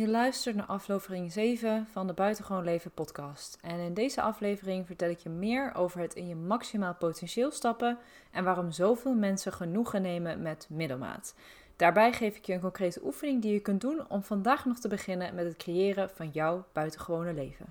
Je 0.00 0.08
luistert 0.08 0.56
naar 0.56 0.66
aflevering 0.66 1.32
7 1.32 1.86
van 1.90 2.06
de 2.06 2.12
Buitengewoon 2.12 2.64
Leven 2.64 2.90
podcast. 2.90 3.58
En 3.60 3.78
in 3.78 3.94
deze 3.94 4.22
aflevering 4.22 4.86
vertel 4.86 5.10
ik 5.10 5.18
je 5.18 5.28
meer 5.28 5.74
over 5.74 6.00
het 6.00 6.14
in 6.14 6.28
je 6.28 6.34
maximaal 6.34 6.94
potentieel 6.94 7.50
stappen 7.50 7.98
en 8.30 8.44
waarom 8.44 8.70
zoveel 8.70 9.14
mensen 9.14 9.52
genoegen 9.52 10.02
nemen 10.02 10.42
met 10.42 10.66
middelmaat. 10.70 11.34
Daarbij 11.76 12.12
geef 12.12 12.36
ik 12.36 12.44
je 12.44 12.52
een 12.52 12.60
concrete 12.60 13.00
oefening 13.04 13.42
die 13.42 13.52
je 13.52 13.60
kunt 13.60 13.80
doen 13.80 14.08
om 14.08 14.22
vandaag 14.22 14.64
nog 14.64 14.78
te 14.78 14.88
beginnen 14.88 15.34
met 15.34 15.44
het 15.44 15.56
creëren 15.56 16.10
van 16.10 16.28
jouw 16.28 16.64
buitengewone 16.72 17.32
leven. 17.32 17.66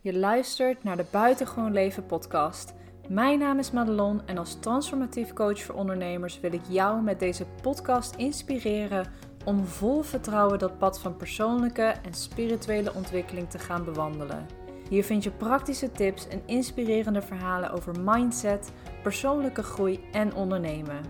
Je 0.00 0.18
luistert 0.18 0.84
naar 0.84 0.96
de 0.96 1.06
Buitengewoon 1.10 1.72
Leven 1.72 2.06
podcast. 2.06 2.74
Mijn 3.08 3.38
naam 3.38 3.58
is 3.58 3.70
Madelon 3.70 4.26
en 4.26 4.38
als 4.38 4.60
transformatief 4.60 5.32
coach 5.32 5.62
voor 5.62 5.74
ondernemers 5.74 6.40
wil 6.40 6.52
ik 6.52 6.64
jou 6.68 7.02
met 7.02 7.20
deze 7.20 7.46
podcast 7.62 8.14
inspireren 8.16 9.12
om 9.44 9.66
vol 9.66 10.02
vertrouwen 10.02 10.58
dat 10.58 10.78
pad 10.78 11.00
van 11.00 11.16
persoonlijke 11.16 11.82
en 11.82 12.14
spirituele 12.14 12.94
ontwikkeling 12.94 13.50
te 13.50 13.58
gaan 13.58 13.84
bewandelen. 13.84 14.46
Hier 14.88 15.04
vind 15.04 15.24
je 15.24 15.30
praktische 15.30 15.92
tips 15.92 16.28
en 16.28 16.42
inspirerende 16.46 17.22
verhalen 17.22 17.70
over 17.70 18.00
mindset, 18.00 18.72
persoonlijke 19.02 19.62
groei 19.62 20.00
en 20.12 20.34
ondernemen. 20.34 21.00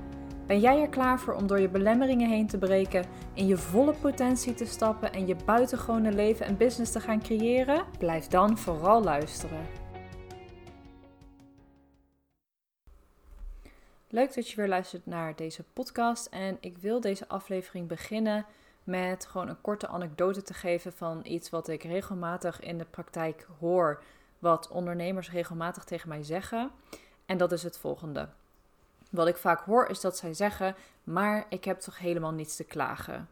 Ben 0.46 0.60
jij 0.60 0.80
er 0.80 0.88
klaar 0.88 1.20
voor 1.20 1.34
om 1.34 1.46
door 1.46 1.60
je 1.60 1.68
belemmeringen 1.68 2.28
heen 2.28 2.46
te 2.46 2.58
breken, 2.58 3.04
in 3.34 3.46
je 3.46 3.56
volle 3.56 3.94
potentie 4.00 4.54
te 4.54 4.64
stappen 4.64 5.12
en 5.12 5.26
je 5.26 5.36
buitengewone 5.44 6.12
leven 6.12 6.46
en 6.46 6.56
business 6.56 6.92
te 6.92 7.00
gaan 7.00 7.22
creëren? 7.22 7.82
Blijf 7.98 8.26
dan 8.26 8.58
vooral 8.58 9.02
luisteren. 9.02 9.87
Leuk 14.10 14.34
dat 14.34 14.50
je 14.50 14.56
weer 14.56 14.68
luistert 14.68 15.06
naar 15.06 15.36
deze 15.36 15.64
podcast. 15.72 16.26
En 16.26 16.56
ik 16.60 16.78
wil 16.78 17.00
deze 17.00 17.28
aflevering 17.28 17.88
beginnen 17.88 18.46
met 18.84 19.26
gewoon 19.26 19.48
een 19.48 19.60
korte 19.60 19.88
anekdote 19.88 20.42
te 20.42 20.54
geven 20.54 20.92
van 20.92 21.20
iets 21.24 21.50
wat 21.50 21.68
ik 21.68 21.82
regelmatig 21.82 22.60
in 22.60 22.78
de 22.78 22.84
praktijk 22.84 23.46
hoor. 23.58 24.02
Wat 24.38 24.68
ondernemers 24.68 25.30
regelmatig 25.30 25.84
tegen 25.84 26.08
mij 26.08 26.22
zeggen. 26.22 26.70
En 27.26 27.36
dat 27.36 27.52
is 27.52 27.62
het 27.62 27.78
volgende. 27.78 28.28
Wat 29.10 29.28
ik 29.28 29.36
vaak 29.36 29.60
hoor 29.60 29.86
is 29.86 30.00
dat 30.00 30.16
zij 30.16 30.34
zeggen: 30.34 30.74
Maar 31.04 31.46
ik 31.48 31.64
heb 31.64 31.80
toch 31.80 31.98
helemaal 31.98 32.32
niets 32.32 32.56
te 32.56 32.64
klagen. 32.64 33.28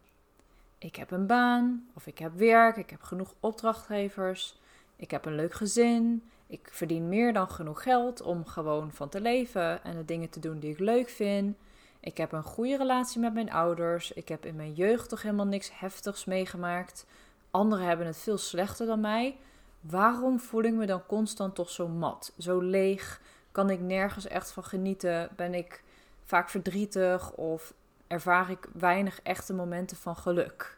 Ik 0.78 0.96
heb 0.96 1.10
een 1.10 1.26
baan, 1.26 1.88
of 1.94 2.06
ik 2.06 2.18
heb 2.18 2.32
werk, 2.34 2.76
ik 2.76 2.90
heb 2.90 3.02
genoeg 3.02 3.34
opdrachtgevers, 3.40 4.58
ik 4.96 5.10
heb 5.10 5.24
een 5.24 5.34
leuk 5.34 5.54
gezin, 5.54 6.30
ik 6.46 6.68
verdien 6.72 7.08
meer 7.08 7.32
dan 7.32 7.50
genoeg 7.50 7.82
geld 7.82 8.22
om 8.22 8.46
gewoon 8.46 8.92
van 8.92 9.08
te 9.08 9.20
leven 9.20 9.84
en 9.84 9.96
de 9.96 10.04
dingen 10.04 10.30
te 10.30 10.40
doen 10.40 10.58
die 10.58 10.72
ik 10.72 10.78
leuk 10.78 11.08
vind. 11.08 11.56
Ik 12.00 12.16
heb 12.16 12.32
een 12.32 12.42
goede 12.42 12.76
relatie 12.76 13.20
met 13.20 13.34
mijn 13.34 13.52
ouders. 13.52 14.12
Ik 14.12 14.28
heb 14.28 14.46
in 14.46 14.56
mijn 14.56 14.72
jeugd 14.72 15.08
toch 15.08 15.22
helemaal 15.22 15.46
niks 15.46 15.70
heftigs 15.78 16.24
meegemaakt. 16.24 17.06
Anderen 17.50 17.86
hebben 17.86 18.06
het 18.06 18.18
veel 18.18 18.38
slechter 18.38 18.86
dan 18.86 19.00
mij. 19.00 19.36
Waarom 19.80 20.40
voel 20.40 20.62
ik 20.62 20.72
me 20.72 20.86
dan 20.86 21.06
constant 21.06 21.54
toch 21.54 21.70
zo 21.70 21.88
mat, 21.88 22.32
zo 22.38 22.60
leeg? 22.60 23.20
Kan 23.52 23.70
ik 23.70 23.80
nergens 23.80 24.26
echt 24.26 24.50
van 24.52 24.64
genieten? 24.64 25.28
Ben 25.36 25.54
ik 25.54 25.82
vaak 26.24 26.50
verdrietig 26.50 27.32
of 27.32 27.74
ervaar 28.06 28.50
ik 28.50 28.68
weinig 28.72 29.20
echte 29.22 29.54
momenten 29.54 29.96
van 29.96 30.16
geluk? 30.16 30.75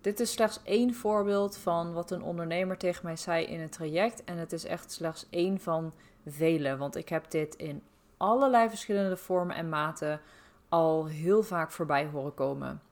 Dit 0.00 0.20
is 0.20 0.32
slechts 0.32 0.60
één 0.62 0.94
voorbeeld 0.94 1.56
van 1.56 1.92
wat 1.92 2.10
een 2.10 2.22
ondernemer 2.22 2.76
tegen 2.76 3.04
mij 3.04 3.16
zei 3.16 3.44
in 3.44 3.60
het 3.60 3.72
traject. 3.72 4.24
En 4.24 4.38
het 4.38 4.52
is 4.52 4.64
echt 4.64 4.92
slechts 4.92 5.26
één 5.30 5.60
van 5.60 5.92
vele. 6.26 6.76
Want 6.76 6.96
ik 6.96 7.08
heb 7.08 7.30
dit 7.30 7.54
in 7.54 7.82
allerlei 8.16 8.68
verschillende 8.68 9.16
vormen 9.16 9.56
en 9.56 9.68
maten 9.68 10.20
al 10.68 11.06
heel 11.06 11.42
vaak 11.42 11.72
voorbij 11.72 12.06
horen 12.06 12.34
komen. 12.34 12.82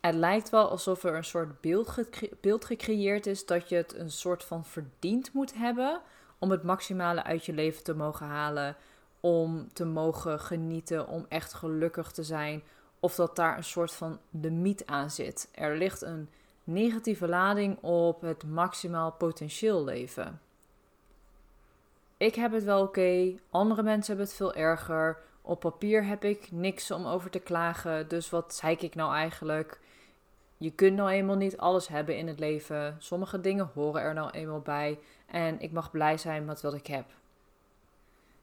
Het 0.00 0.14
lijkt 0.14 0.50
wel 0.50 0.70
alsof 0.70 1.04
er 1.04 1.14
een 1.14 1.24
soort 1.24 1.60
beeld, 1.60 1.94
beeld 2.40 2.64
gecreëerd 2.64 3.26
is 3.26 3.46
dat 3.46 3.68
je 3.68 3.76
het 3.76 3.94
een 3.94 4.10
soort 4.10 4.44
van 4.44 4.64
verdiend 4.64 5.32
moet 5.32 5.54
hebben 5.54 6.00
om 6.38 6.50
het 6.50 6.62
maximale 6.62 7.22
uit 7.22 7.46
je 7.46 7.52
leven 7.52 7.84
te 7.84 7.94
mogen 7.94 8.26
halen, 8.26 8.76
om 9.20 9.68
te 9.72 9.84
mogen 9.84 10.40
genieten, 10.40 11.08
om 11.08 11.26
echt 11.28 11.54
gelukkig 11.54 12.12
te 12.12 12.22
zijn, 12.22 12.62
of 13.00 13.14
dat 13.14 13.36
daar 13.36 13.56
een 13.56 13.64
soort 13.64 13.92
van 13.92 14.18
limiet 14.30 14.86
aan 14.86 15.10
zit. 15.10 15.48
Er 15.52 15.76
ligt 15.76 16.02
een 16.02 16.28
negatieve 16.64 17.28
lading 17.28 17.78
op 17.82 18.20
het 18.20 18.44
maximaal 18.44 19.12
potentieel 19.12 19.84
leven. 19.84 20.40
Ik 22.16 22.34
heb 22.34 22.52
het 22.52 22.64
wel 22.64 22.82
oké, 22.82 23.34
andere 23.50 23.82
mensen 23.82 24.06
hebben 24.06 24.26
het 24.26 24.34
veel 24.34 24.54
erger. 24.54 25.18
Op 25.42 25.60
papier 25.60 26.04
heb 26.04 26.24
ik 26.24 26.52
niks 26.52 26.90
om 26.90 27.06
over 27.06 27.30
te 27.30 27.38
klagen, 27.38 28.08
dus 28.08 28.30
wat 28.30 28.54
zei 28.54 28.76
ik 28.76 28.94
nou 28.94 29.14
eigenlijk? 29.14 29.80
Je 30.56 30.70
kunt 30.70 30.96
nou 30.96 31.10
eenmaal 31.10 31.36
niet 31.36 31.58
alles 31.58 31.88
hebben 31.88 32.16
in 32.16 32.26
het 32.26 32.38
leven. 32.38 32.96
Sommige 32.98 33.40
dingen 33.40 33.70
horen 33.74 34.02
er 34.02 34.14
nou 34.14 34.30
eenmaal 34.30 34.60
bij 34.60 34.98
en 35.26 35.60
ik 35.60 35.72
mag 35.72 35.90
blij 35.90 36.18
zijn 36.18 36.44
met 36.44 36.60
wat 36.60 36.74
ik 36.74 36.86
heb. 36.86 37.04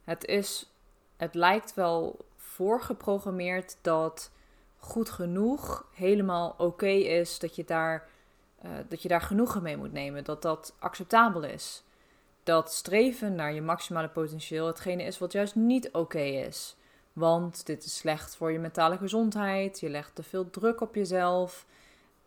Het 0.03 0.25
is, 0.25 0.71
het 1.17 1.35
lijkt 1.35 1.73
wel 1.73 2.25
voorgeprogrammeerd 2.35 3.77
dat 3.81 4.31
goed 4.77 5.09
genoeg 5.09 5.85
helemaal 5.93 6.55
oké 6.57 6.87
is, 6.87 7.39
dat 7.39 7.55
je, 7.55 7.63
daar, 7.65 8.07
uh, 8.65 8.71
dat 8.89 9.01
je 9.01 9.07
daar 9.07 9.21
genoegen 9.21 9.61
mee 9.61 9.77
moet 9.77 9.93
nemen, 9.93 10.23
dat 10.23 10.41
dat 10.41 10.75
acceptabel 10.79 11.43
is. 11.43 11.83
Dat 12.43 12.73
streven 12.73 13.35
naar 13.35 13.53
je 13.53 13.61
maximale 13.61 14.09
potentieel 14.09 14.67
hetgene 14.67 15.03
is 15.03 15.17
wat 15.17 15.31
juist 15.31 15.55
niet 15.55 15.91
oké 15.91 16.19
is. 16.19 16.75
Want 17.13 17.65
dit 17.65 17.83
is 17.85 17.97
slecht 17.97 18.35
voor 18.35 18.51
je 18.51 18.59
mentale 18.59 18.97
gezondheid, 18.97 19.79
je 19.79 19.89
legt 19.89 20.15
te 20.15 20.23
veel 20.23 20.49
druk 20.49 20.81
op 20.81 20.95
jezelf. 20.95 21.65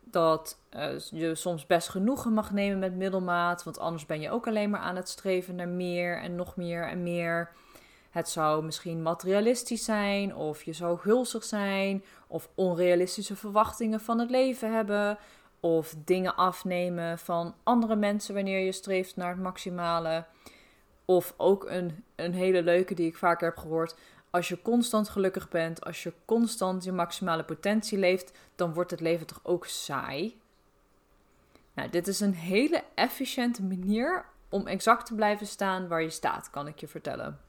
Dat 0.00 0.59
uh, 0.77 0.99
je 0.99 1.34
soms 1.34 1.67
best 1.67 1.88
genoegen 1.88 2.32
mag 2.32 2.53
nemen 2.53 2.78
met 2.78 2.97
middelmaat, 2.97 3.62
want 3.62 3.78
anders 3.78 4.06
ben 4.06 4.21
je 4.21 4.31
ook 4.31 4.47
alleen 4.47 4.71
maar 4.71 4.81
aan 4.81 4.97
het 4.97 5.09
streven 5.09 5.55
naar 5.55 5.69
meer 5.69 6.22
en 6.22 6.34
nog 6.34 6.56
meer 6.56 6.88
en 6.88 7.03
meer. 7.03 7.50
Het 8.10 8.28
zou 8.28 8.65
misschien 8.65 9.03
materialistisch 9.03 9.84
zijn, 9.84 10.34
of 10.34 10.62
je 10.62 10.72
zou 10.72 10.98
gulzig 10.98 11.44
zijn, 11.44 12.04
of 12.26 12.48
onrealistische 12.54 13.37
verwachtingen 13.37 14.00
van 14.00 14.19
het 14.19 14.31
leven 14.31 14.72
hebben, 14.75 15.19
of 15.60 15.94
dingen 16.04 16.37
afnemen 16.37 17.19
van 17.19 17.54
andere 17.62 17.97
mensen 17.97 18.34
wanneer 18.34 18.65
je 18.65 18.72
streeft 18.72 19.16
naar 19.16 19.31
het 19.31 19.43
maximale. 19.43 20.25
Of 21.04 21.34
ook 21.37 21.65
een, 21.69 22.04
een 22.15 22.34
hele 22.34 22.62
leuke 22.62 22.94
die 22.94 23.06
ik 23.06 23.16
vaker 23.16 23.49
heb 23.49 23.56
gehoord. 23.56 23.97
Als 24.31 24.49
je 24.49 24.62
constant 24.62 25.09
gelukkig 25.09 25.49
bent, 25.49 25.84
als 25.84 26.03
je 26.03 26.12
constant 26.25 26.84
je 26.84 26.93
maximale 26.93 27.44
potentie 27.44 27.99
leeft, 27.99 28.32
dan 28.54 28.75
wordt 28.75 28.91
het 28.91 29.00
leven 29.00 29.26
toch 29.26 29.41
ook 29.43 29.66
saai. 29.66 30.41
Nou, 31.75 31.91
dit 31.91 32.09
is 32.09 32.20
een 32.20 32.34
hele 32.34 32.84
efficiënte 32.94 33.62
manier 33.62 34.25
om 34.49 34.66
exact 34.66 35.06
te 35.06 35.15
blijven 35.15 35.47
staan 35.47 35.88
waar 35.88 36.03
je 36.03 36.10
staat, 36.10 36.50
kan 36.50 36.66
ik 36.66 36.78
je 36.78 36.88
vertellen 36.88 37.49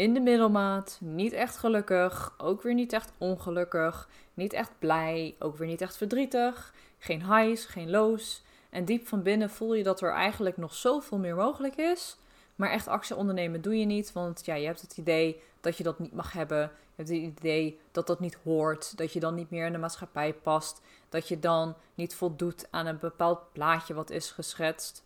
in 0.00 0.14
de 0.14 0.20
middelmaat, 0.20 0.98
niet 1.00 1.32
echt 1.32 1.56
gelukkig, 1.56 2.34
ook 2.38 2.62
weer 2.62 2.74
niet 2.74 2.92
echt 2.92 3.12
ongelukkig, 3.18 4.08
niet 4.34 4.52
echt 4.52 4.70
blij, 4.78 5.34
ook 5.38 5.56
weer 5.56 5.68
niet 5.68 5.80
echt 5.80 5.96
verdrietig, 5.96 6.74
geen 6.98 7.34
highs, 7.34 7.64
geen 7.64 7.90
lows. 7.90 8.42
En 8.70 8.84
diep 8.84 9.06
van 9.06 9.22
binnen 9.22 9.50
voel 9.50 9.74
je 9.74 9.82
dat 9.82 10.00
er 10.00 10.12
eigenlijk 10.12 10.56
nog 10.56 10.74
zoveel 10.74 11.18
meer 11.18 11.34
mogelijk 11.34 11.76
is. 11.76 12.16
Maar 12.56 12.70
echt 12.70 12.88
actie 12.88 13.16
ondernemen 13.16 13.60
doe 13.60 13.78
je 13.78 13.84
niet, 13.84 14.12
want 14.12 14.44
ja, 14.44 14.54
je 14.54 14.66
hebt 14.66 14.80
het 14.80 14.96
idee 14.96 15.42
dat 15.60 15.76
je 15.76 15.82
dat 15.82 15.98
niet 15.98 16.14
mag 16.14 16.32
hebben. 16.32 16.58
Je 16.58 16.70
hebt 16.96 17.08
het 17.08 17.18
idee 17.18 17.80
dat 17.92 18.06
dat 18.06 18.20
niet 18.20 18.38
hoort, 18.44 18.96
dat 18.96 19.12
je 19.12 19.20
dan 19.20 19.34
niet 19.34 19.50
meer 19.50 19.66
in 19.66 19.72
de 19.72 19.78
maatschappij 19.78 20.34
past, 20.34 20.80
dat 21.08 21.28
je 21.28 21.38
dan 21.38 21.74
niet 21.94 22.14
voldoet 22.14 22.66
aan 22.70 22.86
een 22.86 22.98
bepaald 22.98 23.52
plaatje 23.52 23.94
wat 23.94 24.10
is 24.10 24.30
geschetst. 24.30 25.04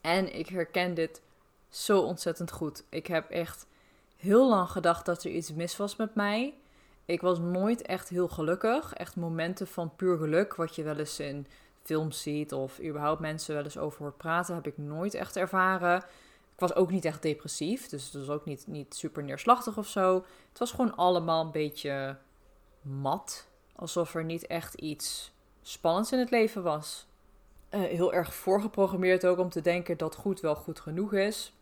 En 0.00 0.34
ik 0.38 0.48
herken 0.48 0.94
dit 0.94 1.20
zo 1.68 2.00
ontzettend 2.00 2.50
goed. 2.50 2.84
Ik 2.88 3.06
heb 3.06 3.30
echt 3.30 3.66
heel 4.16 4.48
lang 4.48 4.68
gedacht 4.68 5.06
dat 5.06 5.24
er 5.24 5.30
iets 5.30 5.52
mis 5.52 5.76
was 5.76 5.96
met 5.96 6.14
mij. 6.14 6.54
Ik 7.04 7.20
was 7.20 7.38
nooit 7.38 7.82
echt 7.82 8.08
heel 8.08 8.28
gelukkig. 8.28 8.92
Echt 8.92 9.16
momenten 9.16 9.66
van 9.66 9.96
puur 9.96 10.18
geluk, 10.18 10.54
wat 10.54 10.74
je 10.74 10.82
wel 10.82 10.96
eens 10.96 11.20
in 11.20 11.46
films 11.82 12.22
ziet 12.22 12.52
of 12.52 12.80
überhaupt 12.80 13.20
mensen 13.20 13.54
wel 13.54 13.64
eens 13.64 13.78
over 13.78 14.02
hoort 14.02 14.16
praten, 14.16 14.54
heb 14.54 14.66
ik 14.66 14.78
nooit 14.78 15.14
echt 15.14 15.36
ervaren. 15.36 15.96
Ik 16.52 16.62
was 16.62 16.74
ook 16.74 16.90
niet 16.90 17.04
echt 17.04 17.22
depressief, 17.22 17.88
dus 17.88 18.04
het 18.04 18.26
was 18.26 18.36
ook 18.36 18.44
niet, 18.44 18.66
niet 18.66 18.94
super 18.94 19.22
neerslachtig 19.22 19.78
of 19.78 19.88
zo. 19.88 20.24
Het 20.48 20.58
was 20.58 20.70
gewoon 20.70 20.96
allemaal 20.96 21.44
een 21.44 21.50
beetje 21.50 22.16
mat. 22.80 23.48
Alsof 23.76 24.14
er 24.14 24.24
niet 24.24 24.46
echt 24.46 24.74
iets 24.74 25.32
spannends 25.62 26.12
in 26.12 26.18
het 26.18 26.30
leven 26.30 26.62
was. 26.62 27.06
Uh, 27.70 27.80
heel 27.80 28.12
erg 28.12 28.34
voorgeprogrammeerd 28.34 29.26
ook 29.26 29.38
om 29.38 29.50
te 29.50 29.60
denken 29.60 29.96
dat 29.96 30.14
goed 30.14 30.40
wel 30.40 30.54
goed 30.54 30.80
genoeg 30.80 31.12
is 31.12 31.55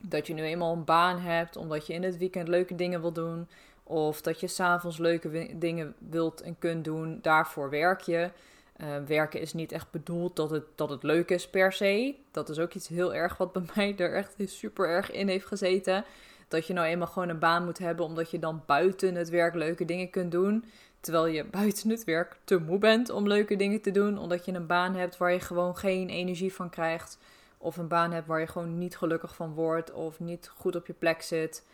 dat 0.00 0.26
je 0.26 0.34
nu 0.34 0.42
eenmaal 0.42 0.72
een 0.72 0.84
baan 0.84 1.18
hebt, 1.18 1.56
omdat 1.56 1.86
je 1.86 1.92
in 1.92 2.02
het 2.02 2.18
weekend 2.18 2.48
leuke 2.48 2.74
dingen 2.74 3.00
wil 3.00 3.12
doen. 3.12 3.48
Of 3.82 4.20
dat 4.20 4.40
je 4.40 4.46
s'avonds 4.46 4.98
leuke 4.98 5.50
dingen 5.58 5.94
wilt 6.10 6.40
en 6.40 6.58
kunt 6.58 6.84
doen. 6.84 7.18
Daarvoor 7.22 7.70
werk 7.70 8.00
je. 8.00 8.30
Uh, 8.76 8.86
werken 9.06 9.40
is 9.40 9.52
niet 9.52 9.72
echt 9.72 9.90
bedoeld 9.90 10.36
dat 10.36 10.50
het, 10.50 10.64
dat 10.74 10.90
het 10.90 11.02
leuk 11.02 11.30
is 11.30 11.48
per 11.48 11.72
se. 11.72 12.14
Dat 12.30 12.48
is 12.48 12.58
ook 12.58 12.74
iets 12.74 12.88
heel 12.88 13.14
erg 13.14 13.36
wat 13.36 13.52
bij 13.52 13.62
mij 13.74 13.94
er 13.96 14.14
echt 14.14 14.34
super 14.44 14.88
erg 14.88 15.10
in 15.10 15.28
heeft 15.28 15.46
gezeten. 15.46 16.04
Dat 16.48 16.66
je 16.66 16.72
nou 16.72 16.86
eenmaal 16.86 17.06
gewoon 17.06 17.28
een 17.28 17.38
baan 17.38 17.64
moet 17.64 17.78
hebben, 17.78 18.04
omdat 18.04 18.30
je 18.30 18.38
dan 18.38 18.62
buiten 18.66 19.14
het 19.14 19.28
werk 19.28 19.54
leuke 19.54 19.84
dingen 19.84 20.10
kunt 20.10 20.32
doen. 20.32 20.64
Terwijl 21.00 21.26
je 21.26 21.44
buiten 21.60 21.90
het 21.90 22.04
werk 22.04 22.36
te 22.44 22.58
moe 22.58 22.78
bent 22.78 23.10
om 23.10 23.26
leuke 23.26 23.56
dingen 23.56 23.80
te 23.80 23.90
doen. 23.90 24.18
Omdat 24.18 24.44
je 24.44 24.52
een 24.52 24.66
baan 24.66 24.94
hebt 24.94 25.16
waar 25.16 25.32
je 25.32 25.40
gewoon 25.40 25.76
geen 25.76 26.08
energie 26.08 26.54
van 26.54 26.70
krijgt. 26.70 27.18
Of 27.62 27.76
een 27.76 27.88
baan 27.88 28.12
hebt 28.12 28.26
waar 28.26 28.40
je 28.40 28.46
gewoon 28.46 28.78
niet 28.78 28.96
gelukkig 28.96 29.34
van 29.34 29.54
wordt. 29.54 29.92
Of 29.92 30.20
niet 30.20 30.50
goed 30.56 30.76
op 30.76 30.86
je 30.86 30.92
plek 30.92 31.22
zit. 31.22 31.64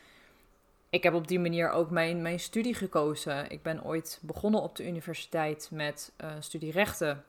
Ik 0.90 1.02
heb 1.02 1.14
op 1.14 1.28
die 1.28 1.40
manier 1.40 1.70
ook 1.70 1.90
mijn, 1.90 2.22
mijn 2.22 2.40
studie 2.40 2.74
gekozen. 2.74 3.50
Ik 3.50 3.62
ben 3.62 3.84
ooit 3.84 4.18
begonnen 4.22 4.62
op 4.62 4.76
de 4.76 4.86
universiteit 4.86 5.68
met 5.72 6.12
uh, 6.20 6.30
studierechten. 6.38 7.24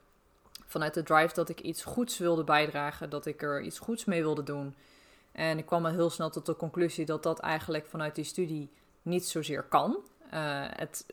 Vanuit 0.65 0.94
de 0.94 1.04
drive 1.04 1.33
dat 1.33 1.50
ik 1.50 1.59
iets 1.59 1.83
goeds 1.83 2.18
wilde 2.18 2.44
bijdragen. 2.44 3.09
Dat 3.09 3.25
ik 3.25 3.42
er 3.42 3.62
iets 3.62 3.80
goeds 3.80 4.06
mee 4.06 4.21
wilde 4.21 4.44
doen. 4.44 4.75
En 5.31 5.57
ik 5.57 5.65
kwam 5.65 5.86
al 5.86 5.92
heel 5.92 6.09
snel 6.09 6.30
tot 6.30 6.45
de 6.45 6.56
conclusie 6.56 7.06
dat 7.06 7.24
dat 7.24 7.39
eigenlijk 7.39 7.86
vanuit 7.86 8.15
die 8.15 8.24
studie 8.24 8.69
niet 9.01 9.25
zozeer 9.25 9.63
kan. 9.63 9.98
Uh, 10.33 10.65
het, 10.69 11.06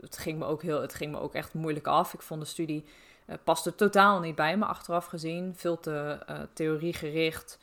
het, 0.00 0.18
ging 0.18 0.38
me 0.38 0.44
ook 0.44 0.62
heel, 0.62 0.80
het 0.80 0.94
ging 0.94 1.12
me 1.12 1.18
ook 1.18 1.34
echt 1.34 1.54
moeilijk 1.54 1.86
af. 1.86 2.14
Ik 2.14 2.22
vond 2.22 2.40
de 2.40 2.46
studie 2.46 2.84
uh, 3.28 3.36
paste 3.44 3.74
totaal 3.74 4.20
niet 4.20 4.34
bij 4.34 4.56
me, 4.56 4.64
achteraf 4.64 5.06
gezien. 5.06 5.54
Veel 5.56 5.80
te 5.80 6.18
uh, 6.30 6.36
theoriegericht, 6.52 7.58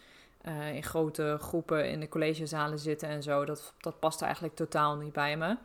in 0.74 0.84
grote 0.84 1.38
groepen 1.42 1.90
in 1.90 2.00
de 2.00 2.10
collegezalen 2.10 2.80
zitten 2.80 3.10
en 3.10 3.24
zo. 3.24 3.46
Dat, 3.46 3.74
dat 3.80 4.00
paste 4.00 4.24
eigenlijk 4.24 4.56
totaal 4.56 4.96
niet 4.96 5.14
bij 5.14 5.38
me. 5.38 5.58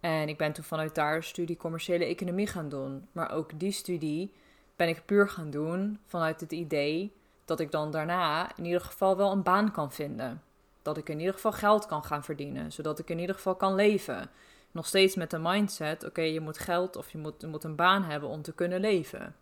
En 0.00 0.28
ik 0.28 0.36
ben 0.38 0.52
toen 0.52 0.64
vanuit 0.64 0.94
daar 0.94 1.22
studie 1.22 1.56
commerciële 1.56 2.04
economie 2.04 2.46
gaan 2.46 2.68
doen. 2.68 3.08
Maar 3.12 3.32
ook 3.32 3.58
die 3.58 3.72
studie 3.72 4.32
ben 4.76 4.88
ik 4.88 5.04
puur 5.04 5.28
gaan 5.28 5.50
doen 5.50 5.98
vanuit 6.06 6.40
het 6.40 6.52
idee 6.52 7.12
dat 7.44 7.60
ik 7.60 7.70
dan 7.70 7.90
daarna 7.90 8.56
in 8.56 8.64
ieder 8.64 8.80
geval 8.80 9.16
wel 9.16 9.32
een 9.32 9.42
baan 9.42 9.72
kan 9.72 9.92
vinden. 9.92 10.42
Dat 10.82 10.96
ik 10.96 11.08
in 11.08 11.18
ieder 11.18 11.34
geval 11.34 11.52
geld 11.52 11.86
kan 11.86 12.04
gaan 12.04 12.24
verdienen, 12.24 12.72
zodat 12.72 12.98
ik 12.98 13.10
in 13.10 13.18
ieder 13.18 13.34
geval 13.34 13.54
kan 13.54 13.74
leven. 13.74 14.30
Nog 14.70 14.86
steeds 14.86 15.14
met 15.14 15.30
de 15.30 15.38
mindset: 15.38 16.04
oké, 16.04 16.22
je 16.22 16.40
moet 16.40 16.58
geld 16.58 16.96
of 16.96 17.10
je 17.10 17.18
moet, 17.18 17.46
moet 17.46 17.64
een 17.64 17.76
baan 17.76 18.02
hebben 18.02 18.28
om 18.28 18.42
te 18.42 18.52
kunnen 18.52 18.80
leven. 18.80 19.34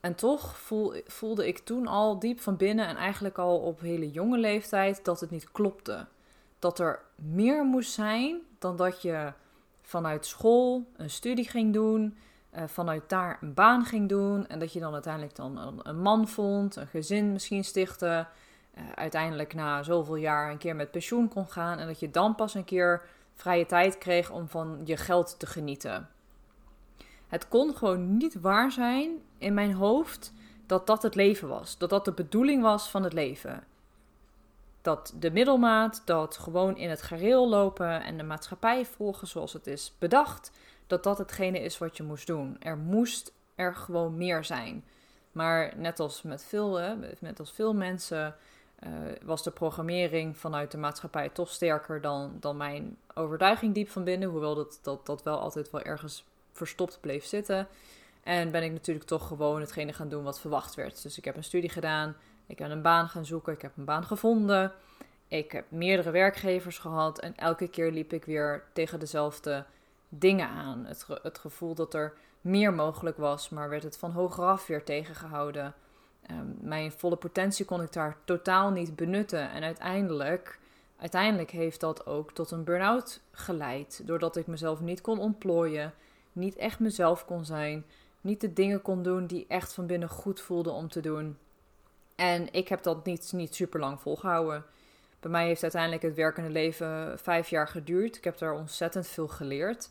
En 0.00 0.14
toch 0.14 0.58
voel, 0.58 0.94
voelde 1.06 1.46
ik 1.46 1.58
toen 1.58 1.86
al 1.86 2.18
diep 2.18 2.40
van 2.40 2.56
binnen 2.56 2.86
en 2.86 2.96
eigenlijk 2.96 3.38
al 3.38 3.58
op 3.58 3.80
hele 3.80 4.10
jonge 4.10 4.38
leeftijd 4.38 5.04
dat 5.04 5.20
het 5.20 5.30
niet 5.30 5.52
klopte. 5.52 6.06
Dat 6.58 6.78
er 6.78 7.00
meer 7.14 7.64
moest 7.64 7.92
zijn 7.92 8.40
dan 8.58 8.76
dat 8.76 9.02
je 9.02 9.32
vanuit 9.82 10.26
school 10.26 10.86
een 10.96 11.10
studie 11.10 11.48
ging 11.48 11.72
doen, 11.72 12.16
uh, 12.54 12.62
vanuit 12.66 13.08
daar 13.08 13.38
een 13.40 13.54
baan 13.54 13.84
ging 13.84 14.08
doen 14.08 14.46
en 14.46 14.58
dat 14.58 14.72
je 14.72 14.80
dan 14.80 14.92
uiteindelijk 14.92 15.36
dan 15.36 15.80
een, 15.82 16.00
man 16.00 16.28
vond, 16.28 16.76
een 16.76 16.86
gezin 16.86 17.32
misschien 17.32 17.64
stichtte, 17.64 18.26
uh, 18.78 18.82
uiteindelijk 18.94 19.54
na 19.54 19.82
zoveel 19.82 20.16
jaar 20.16 20.50
een 20.50 20.58
keer 20.58 20.76
met 20.76 20.90
pensioen 20.90 21.28
kon 21.28 21.48
gaan 21.48 21.78
en 21.78 21.86
dat 21.86 22.00
je 22.00 22.10
dan 22.10 22.34
pas 22.34 22.54
een 22.54 22.64
keer 22.64 23.02
vrije 23.42 23.66
tijd 23.66 23.98
kreeg 23.98 24.30
om 24.30 24.48
van 24.48 24.80
je 24.84 24.96
geld 24.96 25.38
te 25.38 25.46
genieten. 25.46 26.08
Het 27.28 27.48
kon 27.48 27.76
gewoon 27.76 28.16
niet 28.16 28.40
waar 28.40 28.72
zijn 28.72 29.10
in 29.38 29.54
mijn 29.54 29.72
hoofd 29.72 30.32
dat 30.66 30.86
dat 30.86 31.02
het 31.02 31.14
leven 31.14 31.48
was, 31.48 31.78
dat 31.78 31.90
dat 31.90 32.04
de 32.04 32.12
bedoeling 32.12 32.62
was 32.62 32.90
van 32.90 33.02
het 33.02 33.12
leven. 33.12 33.64
Dat 34.82 35.14
de 35.18 35.30
middelmaat, 35.30 36.02
dat 36.04 36.36
gewoon 36.36 36.76
in 36.76 36.90
het 36.90 37.02
gareel 37.02 37.48
lopen 37.48 38.02
en 38.02 38.16
de 38.16 38.22
maatschappij 38.22 38.84
volgen 38.86 39.26
zoals 39.26 39.52
het 39.52 39.66
is 39.66 39.92
bedacht, 39.98 40.50
dat 40.86 41.02
dat 41.02 41.18
hetgene 41.18 41.58
is 41.58 41.78
wat 41.78 41.96
je 41.96 42.02
moest 42.02 42.26
doen. 42.26 42.56
Er 42.60 42.76
moest 42.76 43.32
er 43.54 43.74
gewoon 43.74 44.16
meer 44.16 44.44
zijn. 44.44 44.84
Maar 45.32 45.72
net 45.76 46.00
als 46.00 46.22
met 46.22 46.44
veel, 46.44 46.96
net 47.20 47.38
als 47.38 47.52
veel 47.52 47.74
mensen 47.74 48.34
was 49.24 49.42
de 49.42 49.50
programmering 49.50 50.36
vanuit 50.36 50.70
de 50.70 50.78
maatschappij 50.78 51.28
toch 51.28 51.50
sterker 51.50 52.00
dan, 52.00 52.36
dan 52.40 52.56
mijn 52.56 52.96
overtuiging 53.14 53.74
diep 53.74 53.88
van 53.88 54.04
binnen. 54.04 54.28
Hoewel 54.28 54.54
dat, 54.54 54.78
dat, 54.82 55.06
dat 55.06 55.22
wel 55.22 55.38
altijd 55.38 55.70
wel 55.70 55.82
ergens 55.82 56.24
verstopt 56.52 56.98
bleef 57.00 57.24
zitten. 57.24 57.68
En 58.22 58.50
ben 58.50 58.62
ik 58.62 58.72
natuurlijk 58.72 59.06
toch 59.06 59.26
gewoon 59.26 59.60
hetgene 59.60 59.92
gaan 59.92 60.08
doen 60.08 60.24
wat 60.24 60.40
verwacht 60.40 60.74
werd. 60.74 61.02
Dus 61.02 61.18
ik 61.18 61.24
heb 61.24 61.36
een 61.36 61.44
studie 61.44 61.70
gedaan, 61.70 62.16
ik 62.46 62.58
heb 62.58 62.70
een 62.70 62.82
baan 62.82 63.08
gaan 63.08 63.24
zoeken, 63.24 63.52
ik 63.52 63.62
heb 63.62 63.76
een 63.76 63.84
baan 63.84 64.04
gevonden. 64.04 64.72
Ik 65.28 65.52
heb 65.52 65.64
meerdere 65.68 66.10
werkgevers 66.10 66.78
gehad 66.78 67.18
en 67.18 67.36
elke 67.36 67.68
keer 67.68 67.92
liep 67.92 68.12
ik 68.12 68.24
weer 68.24 68.64
tegen 68.72 69.00
dezelfde 69.00 69.64
dingen 70.08 70.48
aan. 70.48 70.84
Het, 70.84 71.06
het 71.22 71.38
gevoel 71.38 71.74
dat 71.74 71.94
er 71.94 72.12
meer 72.40 72.72
mogelijk 72.72 73.16
was, 73.16 73.48
maar 73.48 73.68
werd 73.68 73.82
het 73.82 73.98
van 73.98 74.10
hogeraf 74.10 74.66
weer 74.66 74.84
tegengehouden. 74.84 75.74
Um, 76.38 76.56
mijn 76.60 76.92
volle 76.92 77.16
potentie 77.16 77.64
kon 77.64 77.82
ik 77.82 77.92
daar 77.92 78.16
totaal 78.24 78.70
niet 78.70 78.96
benutten. 78.96 79.50
En 79.50 79.62
uiteindelijk, 79.62 80.58
uiteindelijk 80.96 81.50
heeft 81.50 81.80
dat 81.80 82.06
ook 82.06 82.32
tot 82.32 82.50
een 82.50 82.64
burn-out 82.64 83.20
geleid. 83.30 84.02
Doordat 84.04 84.36
ik 84.36 84.46
mezelf 84.46 84.80
niet 84.80 85.00
kon 85.00 85.18
ontplooien, 85.18 85.94
niet 86.32 86.56
echt 86.56 86.78
mezelf 86.78 87.24
kon 87.24 87.44
zijn, 87.44 87.84
niet 88.20 88.40
de 88.40 88.52
dingen 88.52 88.82
kon 88.82 89.02
doen 89.02 89.26
die 89.26 89.44
echt 89.48 89.72
van 89.72 89.86
binnen 89.86 90.08
goed 90.08 90.40
voelden 90.40 90.72
om 90.72 90.88
te 90.88 91.00
doen. 91.00 91.36
En 92.14 92.52
ik 92.52 92.68
heb 92.68 92.82
dat 92.82 93.04
niet, 93.04 93.32
niet 93.32 93.54
super 93.54 93.80
lang 93.80 94.00
volgehouden. 94.00 94.64
Bij 95.20 95.30
mij 95.30 95.46
heeft 95.46 95.62
uiteindelijk 95.62 96.02
het 96.02 96.14
werkende 96.14 96.50
leven 96.50 97.18
vijf 97.18 97.48
jaar 97.48 97.68
geduurd. 97.68 98.16
Ik 98.16 98.24
heb 98.24 98.38
daar 98.38 98.54
ontzettend 98.54 99.06
veel 99.06 99.28
geleerd. 99.28 99.90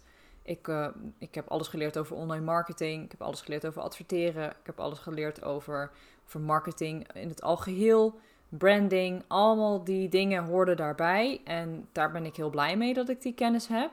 Ik, 0.52 0.68
uh, 0.68 0.88
ik 1.18 1.36
heb 1.36 1.48
alles 1.48 1.68
geleerd 1.68 1.98
over 1.98 2.16
online 2.16 2.46
marketing. 2.46 3.04
Ik 3.04 3.12
heb 3.12 3.22
alles 3.22 3.42
geleerd 3.42 3.66
over 3.66 3.82
adverteren. 3.82 4.50
Ik 4.50 4.66
heb 4.66 4.80
alles 4.80 5.00
geleerd 5.00 5.44
over, 5.44 5.92
over 6.26 6.40
marketing 6.40 7.14
in 7.14 7.28
het 7.28 7.42
algeheel. 7.42 8.20
Branding. 8.50 9.24
Allemaal 9.28 9.84
die 9.84 10.10
dingen 10.10 10.44
hoorden 10.44 10.78
daarbij. 10.78 11.42
En 11.44 11.88
daar 11.92 12.12
ben 12.12 12.26
ik 12.26 12.36
heel 12.36 12.50
blij 12.50 12.78
mee 12.78 12.94
dat 12.94 13.10
ik 13.10 13.22
die 13.22 13.34
kennis 13.34 13.68
heb. 13.68 13.92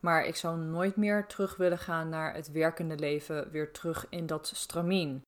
Maar 0.00 0.24
ik 0.24 0.36
zou 0.36 0.58
nooit 0.58 0.96
meer 0.96 1.26
terug 1.26 1.56
willen 1.56 1.78
gaan 1.78 2.08
naar 2.08 2.34
het 2.34 2.52
werkende 2.52 2.96
leven. 2.96 3.50
Weer 3.50 3.72
terug 3.72 4.06
in 4.08 4.26
dat 4.26 4.50
stramien. 4.54 5.22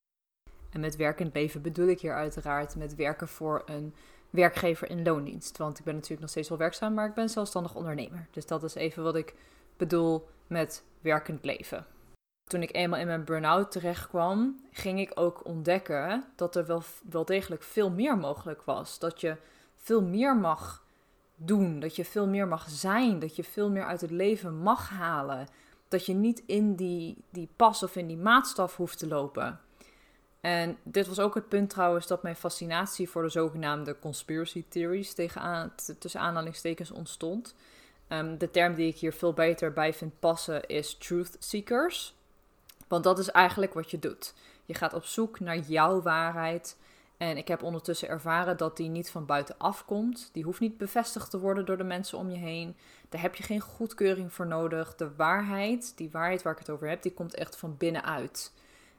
En 0.71 0.81
met 0.81 0.97
werkend 0.97 1.35
leven 1.35 1.63
bedoel 1.63 1.89
ik 1.89 2.01
hier 2.01 2.15
uiteraard 2.15 2.77
met 2.77 2.95
werken 2.95 3.29
voor 3.29 3.63
een 3.67 3.95
werkgever 4.31 4.91
in 4.91 5.03
loondienst. 5.03 5.59
Want 5.59 5.79
ik 5.79 5.85
ben 5.85 5.95
natuurlijk 5.95 6.21
nog 6.21 6.31
steeds 6.31 6.49
wel 6.49 6.59
werkzaam, 6.59 6.95
maar 6.95 7.09
ik 7.09 7.15
ben 7.15 7.29
zelfstandig 7.29 7.75
ondernemer. 7.75 8.27
Dus 8.31 8.47
dat 8.47 8.63
is 8.63 8.75
even 8.75 9.03
wat 9.03 9.17
ik 9.17 9.35
bedoel 9.81 10.29
met 10.47 10.85
werkend 11.01 11.45
leven. 11.45 11.87
Toen 12.45 12.63
ik 12.63 12.75
eenmaal 12.75 13.01
in 13.01 13.07
mijn 13.07 13.25
burn-out 13.25 13.73
terecht 13.73 14.09
kwam, 14.09 14.61
ging 14.71 15.01
ik 15.01 15.11
ook 15.15 15.45
ontdekken 15.45 16.25
dat 16.37 16.57
er 16.57 16.67
wel, 16.67 16.83
wel 17.11 17.25
degelijk 17.25 17.63
veel 17.63 17.91
meer 17.91 18.19
mogelijk 18.19 18.63
was. 18.63 18.99
Dat 18.99 19.21
je 19.21 19.37
veel 19.77 20.03
meer 20.03 20.37
mag 20.37 20.85
doen, 21.37 21.81
dat 21.81 21.97
je 21.97 22.05
veel 22.05 22.27
meer 22.27 22.49
mag 22.49 22.71
zijn, 22.71 23.19
dat 23.19 23.37
je 23.37 23.45
veel 23.45 23.71
meer 23.71 23.85
uit 23.85 24.01
het 24.01 24.11
leven 24.11 24.57
mag 24.57 24.89
halen. 24.89 25.49
Dat 25.89 26.07
je 26.07 26.15
niet 26.15 26.43
in 26.47 26.75
die, 26.75 27.25
die 27.31 27.49
pas 27.57 27.83
of 27.83 27.97
in 27.97 28.07
die 28.07 28.17
maatstaf 28.17 28.77
hoeft 28.77 28.99
te 28.99 29.09
lopen. 29.09 29.61
En 30.41 30.79
dit 30.83 31.07
was 31.07 31.19
ook 31.19 31.35
het 31.35 31.49
punt 31.49 31.71
trouwens 31.71 32.07
dat 32.07 32.23
mijn 32.23 32.37
fascinatie 32.37 33.09
voor 33.09 33.23
de 33.23 33.29
zogenaamde 33.29 33.99
conspiracy 33.99 34.65
theories 34.69 35.15
tegenaan, 35.15 35.73
tussen 35.99 36.21
aanhalingstekens 36.21 36.91
ontstond. 36.91 37.55
Um, 38.13 38.39
de 38.39 38.51
term 38.51 38.75
die 38.75 38.89
ik 38.89 38.97
hier 38.97 39.13
veel 39.13 39.33
beter 39.33 39.73
bij 39.73 39.95
vind 39.95 40.19
passen 40.19 40.67
is 40.67 40.95
truth 40.95 41.37
seekers. 41.39 42.15
Want 42.89 43.05
dat 43.05 43.19
is 43.19 43.31
eigenlijk 43.31 43.75
wat 43.75 43.91
je 43.91 43.99
doet. 43.99 44.35
Je 44.65 44.75
gaat 44.75 44.95
op 44.95 45.05
zoek 45.05 45.41
naar 45.41 45.59
jouw 45.59 46.03
waarheid. 46.03 46.77
En 47.17 47.37
ik 47.37 47.49
heb 47.49 47.63
ondertussen 47.63 48.09
ervaren 48.09 48.57
dat 48.57 48.77
die 48.77 48.89
niet 48.89 49.11
van 49.11 49.27
buitenaf 49.27 49.85
komt. 49.85 50.31
Die 50.33 50.45
hoeft 50.45 50.61
niet 50.61 50.79
bevestigd 50.79 51.31
te 51.31 51.39
worden 51.39 51.67
door 51.67 51.77
de 51.77 51.85
mensen 51.85 52.19
om 52.19 52.31
je 52.31 52.39
heen. 52.39 52.77
Daar 53.09 53.21
heb 53.21 53.35
je 53.35 53.43
geen 53.43 53.61
goedkeuring 53.61 54.33
voor 54.33 54.47
nodig. 54.47 54.97
De 54.97 55.15
waarheid, 55.17 55.93
die 55.97 56.11
waarheid 56.11 56.43
waar 56.43 56.53
ik 56.53 56.59
het 56.59 56.71
over 56.71 56.89
heb, 56.89 57.03
die 57.03 57.13
komt 57.13 57.35
echt 57.35 57.57
van 57.57 57.77
binnenuit. 57.77 58.53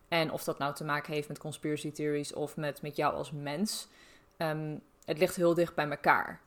En 0.07 0.31
of 0.31 0.43
dat 0.43 0.57
nou 0.57 0.75
te 0.75 0.83
maken 0.83 1.13
heeft 1.13 1.27
met 1.27 1.37
conspiracy 1.37 1.91
theories 1.91 2.33
of 2.33 2.57
met, 2.57 2.81
met 2.81 2.95
jou 2.95 3.13
als 3.13 3.31
mens, 3.31 3.87
um, 4.37 4.81
het 5.05 5.17
ligt 5.17 5.35
heel 5.35 5.53
dicht 5.53 5.75
bij 5.75 5.89
elkaar. 5.89 6.39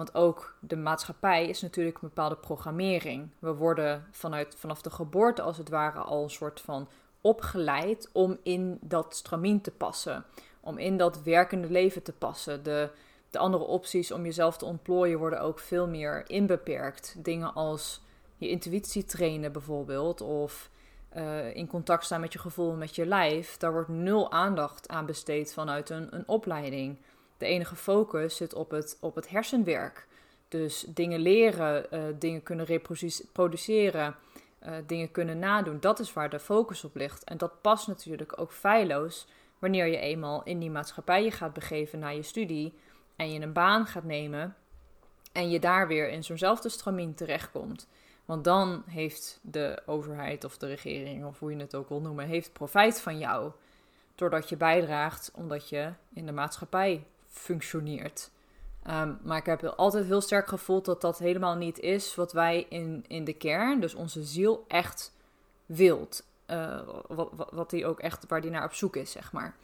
Want 0.00 0.14
ook 0.14 0.54
de 0.60 0.76
maatschappij 0.76 1.48
is 1.48 1.62
natuurlijk 1.62 1.96
een 1.96 2.08
bepaalde 2.08 2.36
programmering. 2.36 3.28
We 3.38 3.54
worden 3.54 4.06
vanuit, 4.10 4.54
vanaf 4.58 4.82
de 4.82 4.90
geboorte 4.90 5.42
als 5.42 5.56
het 5.56 5.68
ware 5.68 5.98
al 5.98 6.22
een 6.22 6.30
soort 6.30 6.60
van 6.60 6.88
opgeleid 7.20 8.08
om 8.12 8.38
in 8.42 8.78
dat 8.80 9.16
stramien 9.16 9.60
te 9.60 9.70
passen. 9.70 10.24
Om 10.60 10.78
in 10.78 10.96
dat 10.96 11.22
werkende 11.22 11.70
leven 11.70 12.02
te 12.02 12.12
passen. 12.12 12.62
De, 12.62 12.90
de 13.30 13.38
andere 13.38 13.64
opties 13.64 14.12
om 14.12 14.24
jezelf 14.24 14.56
te 14.56 14.64
ontplooien 14.64 15.18
worden 15.18 15.40
ook 15.40 15.58
veel 15.58 15.88
meer 15.88 16.30
inbeperkt. 16.30 17.14
Dingen 17.18 17.54
als 17.54 18.00
je 18.36 18.48
intuïtie 18.48 19.04
trainen 19.04 19.52
bijvoorbeeld. 19.52 20.20
Of 20.20 20.70
uh, 21.16 21.54
in 21.54 21.66
contact 21.66 22.04
staan 22.04 22.20
met 22.20 22.32
je 22.32 22.38
gevoel, 22.38 22.72
met 22.72 22.94
je 22.94 23.06
lijf. 23.06 23.56
Daar 23.56 23.72
wordt 23.72 23.88
nul 23.88 24.32
aandacht 24.32 24.88
aan 24.88 25.06
besteed 25.06 25.52
vanuit 25.52 25.90
een, 25.90 26.14
een 26.14 26.28
opleiding. 26.28 26.98
De 27.40 27.46
enige 27.46 27.76
focus 27.76 28.36
zit 28.36 28.54
op 28.54 28.70
het, 28.70 28.96
op 29.00 29.14
het 29.14 29.28
hersenwerk. 29.28 30.06
Dus 30.48 30.84
dingen 30.88 31.20
leren, 31.20 31.86
uh, 31.90 32.02
dingen 32.18 32.42
kunnen 32.42 32.66
reproduceren, 32.66 34.16
uh, 34.66 34.74
dingen 34.86 35.10
kunnen 35.10 35.38
nadoen. 35.38 35.80
Dat 35.80 35.98
is 35.98 36.12
waar 36.12 36.30
de 36.30 36.40
focus 36.40 36.84
op 36.84 36.94
ligt. 36.94 37.24
En 37.24 37.36
dat 37.36 37.60
past 37.60 37.86
natuurlijk 37.86 38.40
ook 38.40 38.52
feilloos 38.52 39.26
wanneer 39.58 39.86
je 39.86 39.96
eenmaal 39.96 40.42
in 40.44 40.58
die 40.58 40.70
maatschappij 40.70 41.24
je 41.24 41.30
gaat 41.30 41.52
begeven 41.52 41.98
na 41.98 42.08
je 42.08 42.22
studie 42.22 42.74
en 43.16 43.32
je 43.32 43.40
een 43.40 43.52
baan 43.52 43.86
gaat 43.86 44.04
nemen 44.04 44.56
en 45.32 45.50
je 45.50 45.60
daar 45.60 45.88
weer 45.88 46.08
in 46.08 46.24
zo'nzelfde 46.24 46.68
stramien 46.68 47.14
terechtkomt. 47.14 47.88
Want 48.24 48.44
dan 48.44 48.82
heeft 48.86 49.38
de 49.42 49.82
overheid 49.86 50.44
of 50.44 50.58
de 50.58 50.66
regering, 50.66 51.24
of 51.24 51.38
hoe 51.38 51.50
je 51.50 51.56
het 51.56 51.74
ook 51.74 51.88
wil 51.88 52.00
noemen, 52.00 52.26
heeft 52.26 52.52
profijt 52.52 53.00
van 53.00 53.18
jou. 53.18 53.52
Doordat 54.14 54.48
je 54.48 54.56
bijdraagt, 54.56 55.30
omdat 55.34 55.68
je 55.68 55.92
in 56.14 56.26
de 56.26 56.32
maatschappij 56.32 57.04
functioneert. 57.30 58.30
Ehm, 58.82 59.12
maar 59.22 59.38
ik 59.38 59.46
heb 59.46 59.64
altijd 59.64 60.04
heel 60.04 60.20
sterk 60.20 60.48
gevoeld 60.48 60.84
dat 60.84 61.00
dat 61.00 61.18
helemaal 61.18 61.56
niet 61.56 61.78
is 61.78 62.14
wat 62.14 62.32
wij 62.32 62.66
in, 62.68 63.04
in 63.08 63.24
de 63.24 63.32
kern, 63.32 63.80
dus 63.80 63.94
onze 63.94 64.22
ziel, 64.22 64.64
echt 64.68 65.12
wilt. 65.66 66.28
Uh, 66.46 66.80
wat, 67.50 67.70
die 67.70 67.86
ook 67.86 68.00
echt, 68.00 68.26
waar 68.28 68.40
die 68.40 68.50
naar 68.50 68.64
op 68.64 68.74
zoek 68.74 68.96
is, 68.96 69.10
zeg 69.10 69.32
maar. 69.32 69.54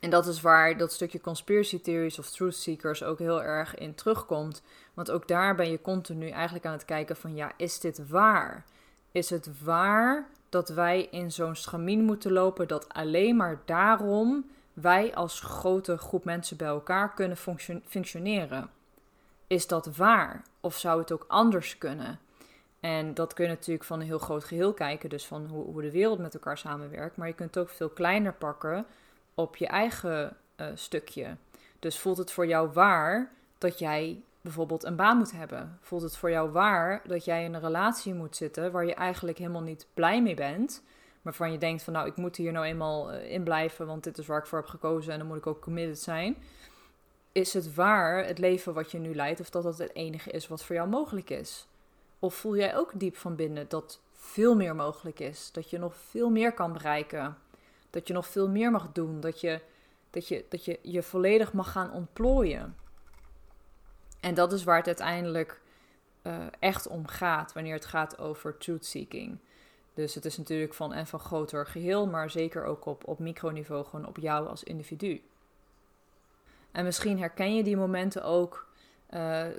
En 0.00 0.10
dat 0.10 0.26
is 0.26 0.40
waar 0.40 0.76
dat 0.76 0.92
stukje 0.92 1.20
conspiracy 1.20 1.80
theories 1.80 2.18
of 2.18 2.30
truth 2.30 2.54
seekers 2.54 3.02
ook 3.02 3.18
heel 3.18 3.42
erg 3.42 3.74
in 3.74 3.94
terugkomt. 3.94 4.62
Want 4.94 5.10
ook 5.10 5.28
daar 5.28 5.54
ben 5.54 5.70
je 5.70 5.80
continu 5.80 6.28
eigenlijk 6.28 6.66
aan 6.66 6.72
het 6.72 6.84
kijken 6.84 7.16
van 7.16 7.34
ja, 7.34 7.52
is 7.56 7.80
dit 7.80 8.08
waar? 8.08 8.64
Is 9.12 9.30
het 9.30 9.62
waar 9.62 10.28
dat 10.48 10.68
wij 10.68 11.08
in 11.10 11.32
zo'n 11.32 11.54
stramien 11.54 12.04
moeten 12.04 12.32
lopen 12.32 12.68
dat 12.68 12.88
alleen 12.88 13.36
maar 13.36 13.62
daarom 13.64 14.50
wij 14.80 15.14
als 15.14 15.40
grote 15.40 15.98
groep 15.98 16.24
mensen 16.24 16.56
bij 16.56 16.68
elkaar 16.68 17.14
kunnen 17.14 17.36
functioneren? 17.84 18.70
Is 19.46 19.66
dat 19.66 19.96
waar? 19.96 20.42
Of 20.60 20.78
zou 20.78 21.00
het 21.00 21.12
ook 21.12 21.24
anders 21.28 21.78
kunnen? 21.78 22.18
En 22.80 23.14
dat 23.14 23.32
kun 23.32 23.44
je 23.44 23.50
natuurlijk 23.50 23.84
van 23.84 24.00
een 24.00 24.06
heel 24.06 24.18
groot 24.18 24.44
geheel 24.44 24.72
kijken, 24.72 25.08
dus 25.08 25.26
van 25.26 25.46
hoe, 25.46 25.64
hoe 25.64 25.82
de 25.82 25.90
wereld 25.90 26.18
met 26.18 26.34
elkaar 26.34 26.58
samenwerkt. 26.58 27.16
Maar 27.16 27.28
je 27.28 27.34
kunt 27.34 27.54
het 27.54 27.64
ook 27.64 27.70
veel 27.70 27.88
kleiner 27.88 28.32
pakken 28.32 28.86
op 29.34 29.56
je 29.56 29.66
eigen 29.66 30.36
uh, 30.56 30.66
stukje. 30.74 31.36
Dus 31.78 31.98
voelt 31.98 32.16
het 32.16 32.32
voor 32.32 32.46
jou 32.46 32.72
waar 32.72 33.30
dat 33.58 33.78
jij 33.78 34.22
bijvoorbeeld 34.40 34.84
een 34.84 34.96
baan 34.96 35.16
moet 35.16 35.32
hebben? 35.32 35.78
Voelt 35.80 36.02
het 36.02 36.16
voor 36.16 36.30
jou 36.30 36.50
waar 36.50 37.02
dat 37.06 37.24
jij 37.24 37.44
in 37.44 37.54
een 37.54 37.60
relatie 37.60 38.14
moet 38.14 38.36
zitten 38.36 38.72
waar 38.72 38.86
je 38.86 38.94
eigenlijk 38.94 39.38
helemaal 39.38 39.62
niet 39.62 39.86
blij 39.94 40.22
mee 40.22 40.34
bent? 40.34 40.82
Maar 41.22 41.34
van 41.34 41.52
je 41.52 41.58
denkt 41.58 41.82
van 41.82 41.92
nou, 41.92 42.06
ik 42.06 42.16
moet 42.16 42.36
hier 42.36 42.52
nou 42.52 42.66
eenmaal 42.66 43.12
uh, 43.12 43.30
in 43.32 43.42
blijven, 43.42 43.86
want 43.86 44.04
dit 44.04 44.18
is 44.18 44.26
waar 44.26 44.38
ik 44.38 44.46
voor 44.46 44.58
heb 44.58 44.68
gekozen 44.68 45.12
en 45.12 45.18
dan 45.18 45.28
moet 45.28 45.36
ik 45.36 45.46
ook 45.46 45.60
committed 45.60 45.98
zijn. 45.98 46.36
Is 47.32 47.54
het 47.54 47.74
waar, 47.74 48.26
het 48.26 48.38
leven 48.38 48.74
wat 48.74 48.90
je 48.90 48.98
nu 48.98 49.14
leidt, 49.14 49.40
of 49.40 49.50
dat 49.50 49.62
dat 49.62 49.78
het 49.78 49.94
enige 49.94 50.30
is 50.30 50.48
wat 50.48 50.64
voor 50.64 50.74
jou 50.74 50.88
mogelijk 50.88 51.30
is? 51.30 51.66
Of 52.18 52.34
voel 52.34 52.56
jij 52.56 52.76
ook 52.76 52.90
diep 52.94 53.16
van 53.16 53.36
binnen 53.36 53.68
dat 53.68 54.00
veel 54.12 54.56
meer 54.56 54.76
mogelijk 54.76 55.20
is? 55.20 55.52
Dat 55.52 55.70
je 55.70 55.78
nog 55.78 55.96
veel 55.96 56.30
meer 56.30 56.52
kan 56.52 56.72
bereiken? 56.72 57.36
Dat 57.90 58.06
je 58.06 58.12
nog 58.12 58.26
veel 58.26 58.48
meer 58.48 58.70
mag 58.70 58.92
doen. 58.92 59.20
Dat 59.20 59.40
je 59.40 59.60
dat 60.10 60.28
je, 60.28 60.44
dat 60.48 60.64
je 60.64 60.78
je 60.82 61.02
volledig 61.02 61.52
mag 61.52 61.72
gaan 61.72 61.92
ontplooien. 61.92 62.76
En 64.20 64.34
dat 64.34 64.52
is 64.52 64.64
waar 64.64 64.76
het 64.76 64.86
uiteindelijk 64.86 65.60
uh, 66.22 66.46
echt 66.58 66.86
om 66.86 67.06
gaat 67.06 67.52
wanneer 67.52 67.74
het 67.74 67.84
gaat 67.84 68.18
over 68.18 68.56
truth 68.56 68.84
seeking. 68.84 69.38
Dus 70.00 70.14
het 70.14 70.24
is 70.24 70.36
natuurlijk 70.36 70.74
van 70.74 70.92
en 70.92 71.06
van 71.06 71.20
groter 71.20 71.66
geheel, 71.66 72.06
maar 72.06 72.30
zeker 72.30 72.64
ook 72.64 72.86
op, 72.86 73.08
op 73.08 73.18
microniveau, 73.18 73.84
gewoon 73.84 74.06
op 74.06 74.16
jou 74.16 74.48
als 74.48 74.62
individu. 74.62 75.22
En 76.72 76.84
misschien 76.84 77.18
herken 77.18 77.54
je 77.54 77.62
die 77.62 77.76
momenten 77.76 78.24
ook. 78.24 78.68
Uh, 79.10 79.18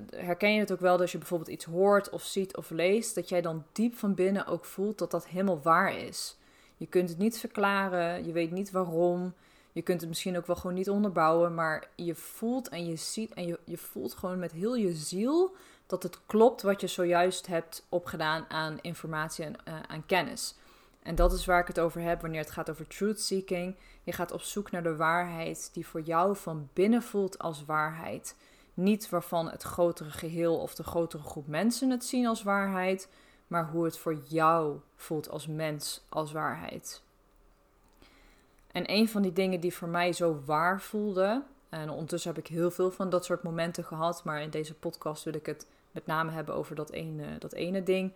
herken 0.09 0.53
je 0.53 0.59
het 0.59 0.71
ook 0.71 0.79
wel 0.79 0.97
dat 0.97 1.11
je 1.11 1.17
bijvoorbeeld 1.17 1.49
iets 1.49 1.65
hoort 1.65 2.09
of 2.09 2.23
ziet 2.23 2.57
of 2.57 2.69
leest, 2.69 3.15
dat 3.15 3.29
jij 3.29 3.41
dan 3.41 3.65
diep 3.71 3.95
van 3.95 4.13
binnen 4.13 4.47
ook 4.47 4.65
voelt 4.65 4.97
dat 4.97 5.11
dat 5.11 5.27
helemaal 5.27 5.61
waar 5.61 5.97
is. 5.97 6.37
Je 6.77 6.85
kunt 6.85 7.09
het 7.09 7.17
niet 7.17 7.39
verklaren, 7.39 8.25
je 8.25 8.31
weet 8.31 8.51
niet 8.51 8.71
waarom. 8.71 9.33
Je 9.71 9.81
kunt 9.81 9.99
het 9.99 10.09
misschien 10.09 10.37
ook 10.37 10.47
wel 10.47 10.55
gewoon 10.55 10.75
niet 10.75 10.89
onderbouwen, 10.89 11.53
maar 11.53 11.89
je 11.95 12.15
voelt 12.15 12.69
en 12.69 12.85
je 12.85 12.95
ziet 12.95 13.33
en 13.33 13.47
je, 13.47 13.59
je 13.63 13.77
voelt 13.77 14.13
gewoon 14.13 14.39
met 14.39 14.51
heel 14.51 14.75
je 14.75 14.93
ziel 14.93 15.55
dat 15.91 16.03
het 16.03 16.19
klopt 16.25 16.61
wat 16.61 16.81
je 16.81 16.87
zojuist 16.87 17.47
hebt 17.47 17.85
opgedaan 17.89 18.45
aan 18.49 18.79
informatie 18.81 19.45
en 19.45 19.55
uh, 19.67 19.73
aan 19.87 20.05
kennis. 20.05 20.55
En 21.03 21.15
dat 21.15 21.33
is 21.33 21.45
waar 21.45 21.59
ik 21.59 21.67
het 21.67 21.79
over 21.79 22.01
heb 22.01 22.21
wanneer 22.21 22.39
het 22.39 22.51
gaat 22.51 22.69
over 22.69 22.87
truth 22.87 23.21
seeking. 23.21 23.75
Je 24.03 24.11
gaat 24.11 24.31
op 24.31 24.41
zoek 24.41 24.71
naar 24.71 24.83
de 24.83 24.95
waarheid 24.95 25.69
die 25.73 25.87
voor 25.87 26.01
jou 26.01 26.35
van 26.35 26.69
binnen 26.73 27.01
voelt 27.01 27.39
als 27.39 27.65
waarheid. 27.65 28.35
Niet 28.73 29.09
waarvan 29.09 29.49
het 29.49 29.63
grotere 29.63 30.11
geheel 30.11 30.59
of 30.59 30.75
de 30.75 30.83
grotere 30.83 31.23
groep 31.23 31.47
mensen 31.47 31.89
het 31.89 32.05
zien 32.05 32.27
als 32.27 32.43
waarheid, 32.43 33.09
maar 33.47 33.69
hoe 33.69 33.83
het 33.83 33.97
voor 33.97 34.21
jou 34.27 34.79
voelt 34.95 35.29
als 35.29 35.47
mens, 35.47 36.05
als 36.09 36.31
waarheid. 36.31 37.01
En 38.71 38.91
een 38.91 39.09
van 39.09 39.21
die 39.21 39.33
dingen 39.33 39.59
die 39.59 39.73
voor 39.73 39.87
mij 39.87 40.13
zo 40.13 40.41
waar 40.45 40.81
voelde, 40.81 41.43
en 41.69 41.89
ondertussen 41.89 42.33
heb 42.33 42.43
ik 42.45 42.47
heel 42.47 42.71
veel 42.71 42.91
van 42.91 43.09
dat 43.09 43.25
soort 43.25 43.43
momenten 43.43 43.83
gehad, 43.83 44.23
maar 44.23 44.41
in 44.41 44.49
deze 44.49 44.73
podcast 44.73 45.23
wil 45.23 45.33
ik 45.33 45.45
het 45.45 45.67
met 45.91 46.05
name 46.05 46.31
hebben 46.31 46.55
over 46.55 46.75
dat 46.75 46.91
ene, 46.91 47.37
dat 47.39 47.53
ene 47.53 47.83
ding, 47.83 48.13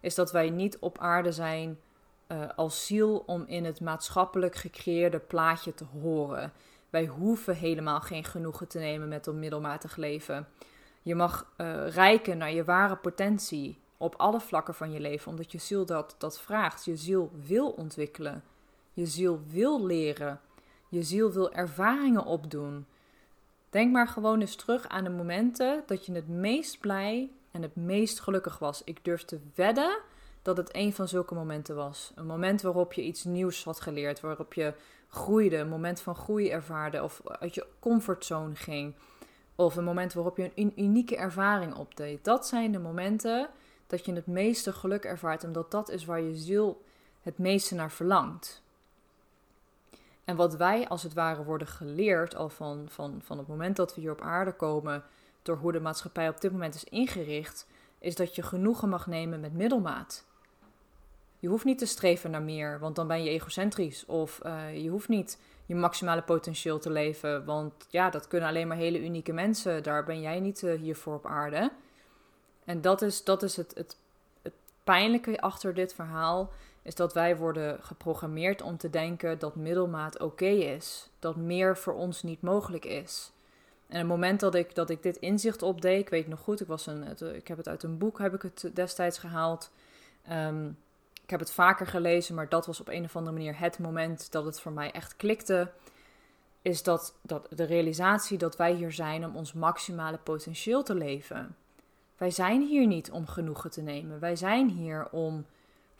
is 0.00 0.14
dat 0.14 0.32
wij 0.32 0.50
niet 0.50 0.78
op 0.78 0.98
aarde 0.98 1.32
zijn 1.32 1.78
uh, 2.28 2.44
als 2.56 2.86
ziel 2.86 3.22
om 3.26 3.44
in 3.46 3.64
het 3.64 3.80
maatschappelijk 3.80 4.54
gecreëerde 4.54 5.18
plaatje 5.18 5.74
te 5.74 5.84
horen. 5.84 6.52
Wij 6.90 7.06
hoeven 7.06 7.56
helemaal 7.56 8.00
geen 8.00 8.24
genoegen 8.24 8.68
te 8.68 8.78
nemen 8.78 9.08
met 9.08 9.26
een 9.26 9.38
middelmatig 9.38 9.96
leven. 9.96 10.48
Je 11.02 11.14
mag 11.14 11.52
uh, 11.56 11.88
rijken 11.88 12.38
naar 12.38 12.52
je 12.52 12.64
ware 12.64 12.96
potentie 12.96 13.78
op 13.96 14.14
alle 14.16 14.40
vlakken 14.40 14.74
van 14.74 14.92
je 14.92 15.00
leven, 15.00 15.30
omdat 15.30 15.52
je 15.52 15.58
ziel 15.58 15.86
dat, 15.86 16.14
dat 16.18 16.40
vraagt. 16.40 16.84
Je 16.84 16.96
ziel 16.96 17.30
wil 17.46 17.70
ontwikkelen. 17.70 18.42
Je 18.92 19.06
ziel 19.06 19.40
wil 19.48 19.86
leren. 19.86 20.40
Je 20.88 21.02
ziel 21.02 21.32
wil 21.32 21.52
ervaringen 21.52 22.24
opdoen. 22.24 22.86
Denk 23.74 23.92
maar 23.92 24.08
gewoon 24.08 24.40
eens 24.40 24.56
terug 24.56 24.88
aan 24.88 25.04
de 25.04 25.10
momenten 25.10 25.82
dat 25.86 26.06
je 26.06 26.12
het 26.12 26.28
meest 26.28 26.80
blij 26.80 27.30
en 27.50 27.62
het 27.62 27.76
meest 27.76 28.20
gelukkig 28.20 28.58
was. 28.58 28.82
Ik 28.84 29.04
durf 29.04 29.24
te 29.24 29.40
wedden 29.54 29.98
dat 30.42 30.56
het 30.56 30.68
een 30.74 30.92
van 30.92 31.08
zulke 31.08 31.34
momenten 31.34 31.76
was. 31.76 32.12
Een 32.14 32.26
moment 32.26 32.62
waarop 32.62 32.92
je 32.92 33.02
iets 33.02 33.24
nieuws 33.24 33.64
had 33.64 33.80
geleerd, 33.80 34.20
waarop 34.20 34.54
je 34.54 34.74
groeide, 35.08 35.56
een 35.56 35.68
moment 35.68 36.00
van 36.00 36.14
groei 36.14 36.50
ervaarde 36.50 37.02
of 37.02 37.20
uit 37.24 37.54
je 37.54 37.66
comfortzone 37.78 38.54
ging. 38.54 38.94
Of 39.54 39.76
een 39.76 39.84
moment 39.84 40.12
waarop 40.12 40.36
je 40.36 40.50
een 40.54 40.72
unieke 40.76 41.16
ervaring 41.16 41.74
opdeed. 41.74 42.24
Dat 42.24 42.46
zijn 42.46 42.72
de 42.72 42.78
momenten 42.78 43.48
dat 43.86 44.04
je 44.04 44.12
het 44.12 44.26
meeste 44.26 44.72
geluk 44.72 45.04
ervaart, 45.04 45.44
omdat 45.44 45.70
dat 45.70 45.88
is 45.90 46.04
waar 46.04 46.20
je 46.20 46.36
ziel 46.36 46.82
het 47.22 47.38
meeste 47.38 47.74
naar 47.74 47.90
verlangt. 47.90 48.63
En 50.24 50.36
wat 50.36 50.56
wij 50.56 50.88
als 50.88 51.02
het 51.02 51.14
ware 51.14 51.44
worden 51.44 51.66
geleerd 51.66 52.36
al 52.36 52.48
van, 52.48 52.86
van, 52.88 53.20
van 53.24 53.38
het 53.38 53.46
moment 53.46 53.76
dat 53.76 53.94
we 53.94 54.00
hier 54.00 54.12
op 54.12 54.20
aarde 54.20 54.52
komen, 54.52 55.04
door 55.42 55.56
hoe 55.56 55.72
de 55.72 55.80
maatschappij 55.80 56.28
op 56.28 56.40
dit 56.40 56.52
moment 56.52 56.74
is 56.74 56.84
ingericht, 56.84 57.66
is 57.98 58.14
dat 58.14 58.34
je 58.34 58.42
genoegen 58.42 58.88
mag 58.88 59.06
nemen 59.06 59.40
met 59.40 59.52
middelmaat. 59.52 60.24
Je 61.38 61.48
hoeft 61.48 61.64
niet 61.64 61.78
te 61.78 61.86
streven 61.86 62.30
naar 62.30 62.42
meer, 62.42 62.78
want 62.78 62.96
dan 62.96 63.06
ben 63.06 63.24
je 63.24 63.30
egocentrisch. 63.30 64.06
Of 64.06 64.40
uh, 64.44 64.82
je 64.82 64.88
hoeft 64.88 65.08
niet 65.08 65.38
je 65.66 65.74
maximale 65.74 66.22
potentieel 66.22 66.78
te 66.78 66.90
leven, 66.90 67.44
want 67.44 67.86
ja, 67.88 68.10
dat 68.10 68.28
kunnen 68.28 68.48
alleen 68.48 68.68
maar 68.68 68.76
hele 68.76 69.04
unieke 69.04 69.32
mensen. 69.32 69.82
Daar 69.82 70.04
ben 70.04 70.20
jij 70.20 70.40
niet 70.40 70.62
uh, 70.62 70.80
hiervoor 70.80 71.14
op 71.14 71.26
aarde. 71.26 71.72
En 72.64 72.80
dat 72.80 73.02
is, 73.02 73.24
dat 73.24 73.42
is 73.42 73.56
het, 73.56 73.74
het, 73.74 73.96
het 74.42 74.54
pijnlijke 74.84 75.40
achter 75.40 75.74
dit 75.74 75.94
verhaal 75.94 76.50
is 76.84 76.94
dat 76.94 77.12
wij 77.12 77.36
worden 77.36 77.82
geprogrammeerd 77.82 78.62
om 78.62 78.76
te 78.76 78.90
denken 78.90 79.38
dat 79.38 79.56
middelmaat 79.56 80.20
oké 80.20 80.46
is. 80.46 81.08
Dat 81.18 81.36
meer 81.36 81.76
voor 81.76 81.94
ons 81.94 82.22
niet 82.22 82.42
mogelijk 82.42 82.84
is. 82.84 83.32
En 83.86 83.98
het 83.98 84.06
moment 84.06 84.40
dat 84.40 84.54
ik, 84.54 84.74
dat 84.74 84.90
ik 84.90 85.02
dit 85.02 85.16
inzicht 85.16 85.62
opdeed, 85.62 86.00
ik 86.00 86.08
weet 86.08 86.28
nog 86.28 86.40
goed, 86.40 86.60
ik, 86.60 86.66
was 86.66 86.86
een, 86.86 87.04
ik 87.34 87.48
heb 87.48 87.56
het 87.56 87.68
uit 87.68 87.82
een 87.82 87.98
boek 87.98 88.18
heb 88.18 88.34
ik 88.34 88.42
het 88.42 88.70
destijds 88.74 89.18
gehaald. 89.18 89.70
Um, 90.30 90.76
ik 91.22 91.30
heb 91.30 91.40
het 91.40 91.52
vaker 91.52 91.86
gelezen, 91.86 92.34
maar 92.34 92.48
dat 92.48 92.66
was 92.66 92.80
op 92.80 92.88
een 92.88 93.04
of 93.04 93.16
andere 93.16 93.36
manier 93.36 93.58
het 93.58 93.78
moment 93.78 94.32
dat 94.32 94.44
het 94.44 94.60
voor 94.60 94.72
mij 94.72 94.90
echt 94.90 95.16
klikte. 95.16 95.70
Is 96.62 96.82
dat, 96.82 97.14
dat 97.22 97.46
de 97.50 97.64
realisatie 97.64 98.38
dat 98.38 98.56
wij 98.56 98.72
hier 98.72 98.92
zijn 98.92 99.24
om 99.24 99.36
ons 99.36 99.52
maximale 99.52 100.18
potentieel 100.18 100.82
te 100.82 100.94
leven. 100.94 101.56
Wij 102.16 102.30
zijn 102.30 102.62
hier 102.62 102.86
niet 102.86 103.10
om 103.10 103.26
genoegen 103.26 103.70
te 103.70 103.82
nemen. 103.82 104.20
Wij 104.20 104.36
zijn 104.36 104.68
hier 104.68 105.08
om 105.10 105.46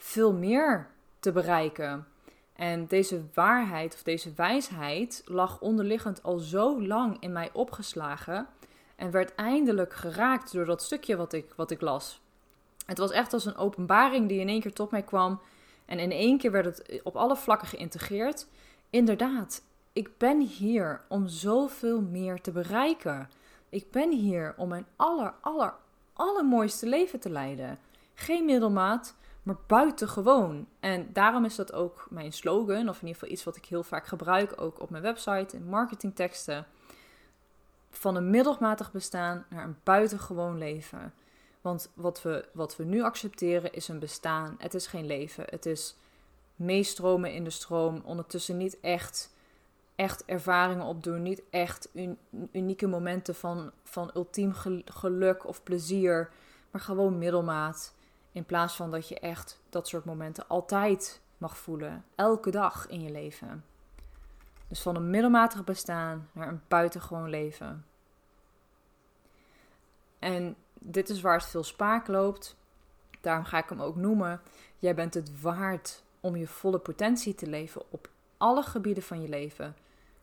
veel 0.05 0.33
meer 0.33 0.87
te 1.21 1.33
bereiken. 1.33 2.07
En 2.53 2.87
deze 2.87 3.23
waarheid 3.35 3.95
of 3.95 4.03
deze 4.03 4.33
wijsheid 4.37 5.23
lag 5.25 5.61
onderliggend 5.61 6.23
al 6.23 6.39
zo 6.39 6.83
lang 6.83 7.17
in 7.21 7.33
mij 7.33 7.51
opgeslagen 7.53 8.47
en 8.97 9.11
werd 9.11 9.35
eindelijk 9.35 9.93
geraakt 9.93 10.53
door 10.53 10.65
dat 10.65 10.83
stukje 10.83 11.17
wat 11.17 11.33
ik, 11.33 11.53
wat 11.57 11.71
ik 11.71 11.81
las. 11.81 12.21
Het 12.87 12.99
was 12.99 13.11
echt 13.11 13.33
als 13.33 13.45
een 13.45 13.57
openbaring 13.57 14.29
die 14.29 14.41
in 14.41 14.49
één 14.49 14.61
keer 14.61 14.73
tot 14.73 14.91
mij 14.91 15.03
kwam 15.03 15.41
en 15.85 15.99
in 15.99 16.11
één 16.11 16.39
keer 16.39 16.51
werd 16.51 16.65
het 16.65 17.01
op 17.03 17.17
alle 17.17 17.37
vlakken 17.37 17.69
geïntegreerd. 17.69 18.47
Inderdaad, 18.91 19.63
ik 19.93 20.19
ben 20.19 20.41
hier 20.41 21.01
om 21.09 21.29
zoveel 21.29 22.01
meer 22.01 22.41
te 22.41 22.51
bereiken. 22.51 23.31
Ik 23.69 23.91
ben 23.91 24.13
hier 24.13 24.55
om 24.57 24.69
mijn 24.69 24.87
aller, 24.97 25.35
aller, 25.41 25.75
allermooiste 26.13 26.87
leven 26.87 27.21
te 27.21 27.31
leiden. 27.31 27.79
Geen 28.15 28.45
middelmaat, 28.45 29.15
maar 29.45 29.57
buitengewoon. 29.67 30.67
En 30.81 31.13
daarom 31.13 31.45
is 31.45 31.57
dat 31.57 31.73
ook 31.73 32.07
mijn 32.11 32.33
slogan, 32.33 32.89
of 32.89 33.01
in 33.01 33.07
ieder 33.07 33.15
geval 33.15 33.29
iets 33.29 33.45
wat 33.45 33.57
ik 33.57 33.65
heel 33.65 33.83
vaak 33.83 34.07
gebruik, 34.07 34.61
ook 34.61 34.81
op 34.81 34.91
mijn 34.91 35.03
website 35.03 35.57
in 35.57 35.69
marketingteksten. 35.69 36.67
Van 37.91 38.17
een 38.17 38.31
middelmatig 38.31 38.93
bestaan 38.93 39.47
naar 39.51 39.65
een 39.65 39.77
buitengewoon 39.83 40.59
leven. 40.59 41.15
Want 41.61 41.91
wat 41.95 42.23
we, 42.23 42.49
wat 42.53 42.77
we 42.77 42.85
nu 42.85 43.03
accepteren 43.03 43.73
is 43.73 43.89
een 43.89 43.99
bestaan. 43.99 44.55
Het 44.59 44.75
is 44.75 44.87
geen 44.87 45.07
leven. 45.07 45.45
Het 45.49 45.67
is 45.67 45.97
meestromen 46.57 47.33
in 47.33 47.45
de 47.45 47.51
stroom. 47.51 48.03
Ondertussen 48.05 48.57
niet 48.57 48.81
echt, 48.81 49.35
echt 49.95 50.25
ervaringen 50.25 50.85
opdoen. 50.85 51.23
Niet 51.23 51.43
echt 51.51 51.89
unieke 52.53 52.87
momenten 52.87 53.35
van, 53.35 53.73
van 53.83 54.11
ultiem 54.15 54.53
geluk 54.85 55.47
of 55.47 55.63
plezier. 55.63 56.31
Maar 56.71 56.81
gewoon 56.81 57.19
middelmaat. 57.19 57.95
In 58.35 58.45
plaats 58.45 58.77
van 58.77 58.91
dat 58.91 59.09
je 59.09 59.19
echt 59.19 59.61
dat 59.69 59.89
soort 59.89 60.05
momenten 60.05 60.49
altijd 60.49 61.21
mag 61.39 61.57
voelen. 61.57 62.05
Elke 62.15 62.51
dag 62.51 62.89
in 62.89 63.03
je 63.03 63.11
leven. 63.11 63.65
Dus 64.69 64.83
van 64.83 64.97
een 64.97 65.11
middelmatig 65.11 65.65
bestaan 65.65 66.29
naar 66.33 66.49
een 66.49 66.61
buitengewoon 66.69 67.29
leven. 67.29 67.87
En 70.19 70.57
dit 70.75 71.09
is 71.09 71.21
waar 71.21 71.37
het 71.37 71.47
veel 71.47 71.65
spaak 71.65 72.07
loopt. 72.07 72.57
Daarom 73.21 73.45
ga 73.45 73.59
ik 73.59 73.69
hem 73.69 73.83
ook 73.83 73.97
noemen. 73.97 74.41
Jij 74.79 74.95
bent 74.95 75.15
het 75.15 75.41
waard 75.41 76.03
om 76.21 76.37
je 76.37 76.47
volle 76.47 76.79
potentie 76.79 77.35
te 77.35 77.47
leven 77.47 77.83
op 77.91 78.09
alle 78.37 78.63
gebieden 78.63 79.03
van 79.03 79.23
je 79.23 79.29
leven. 79.29 79.77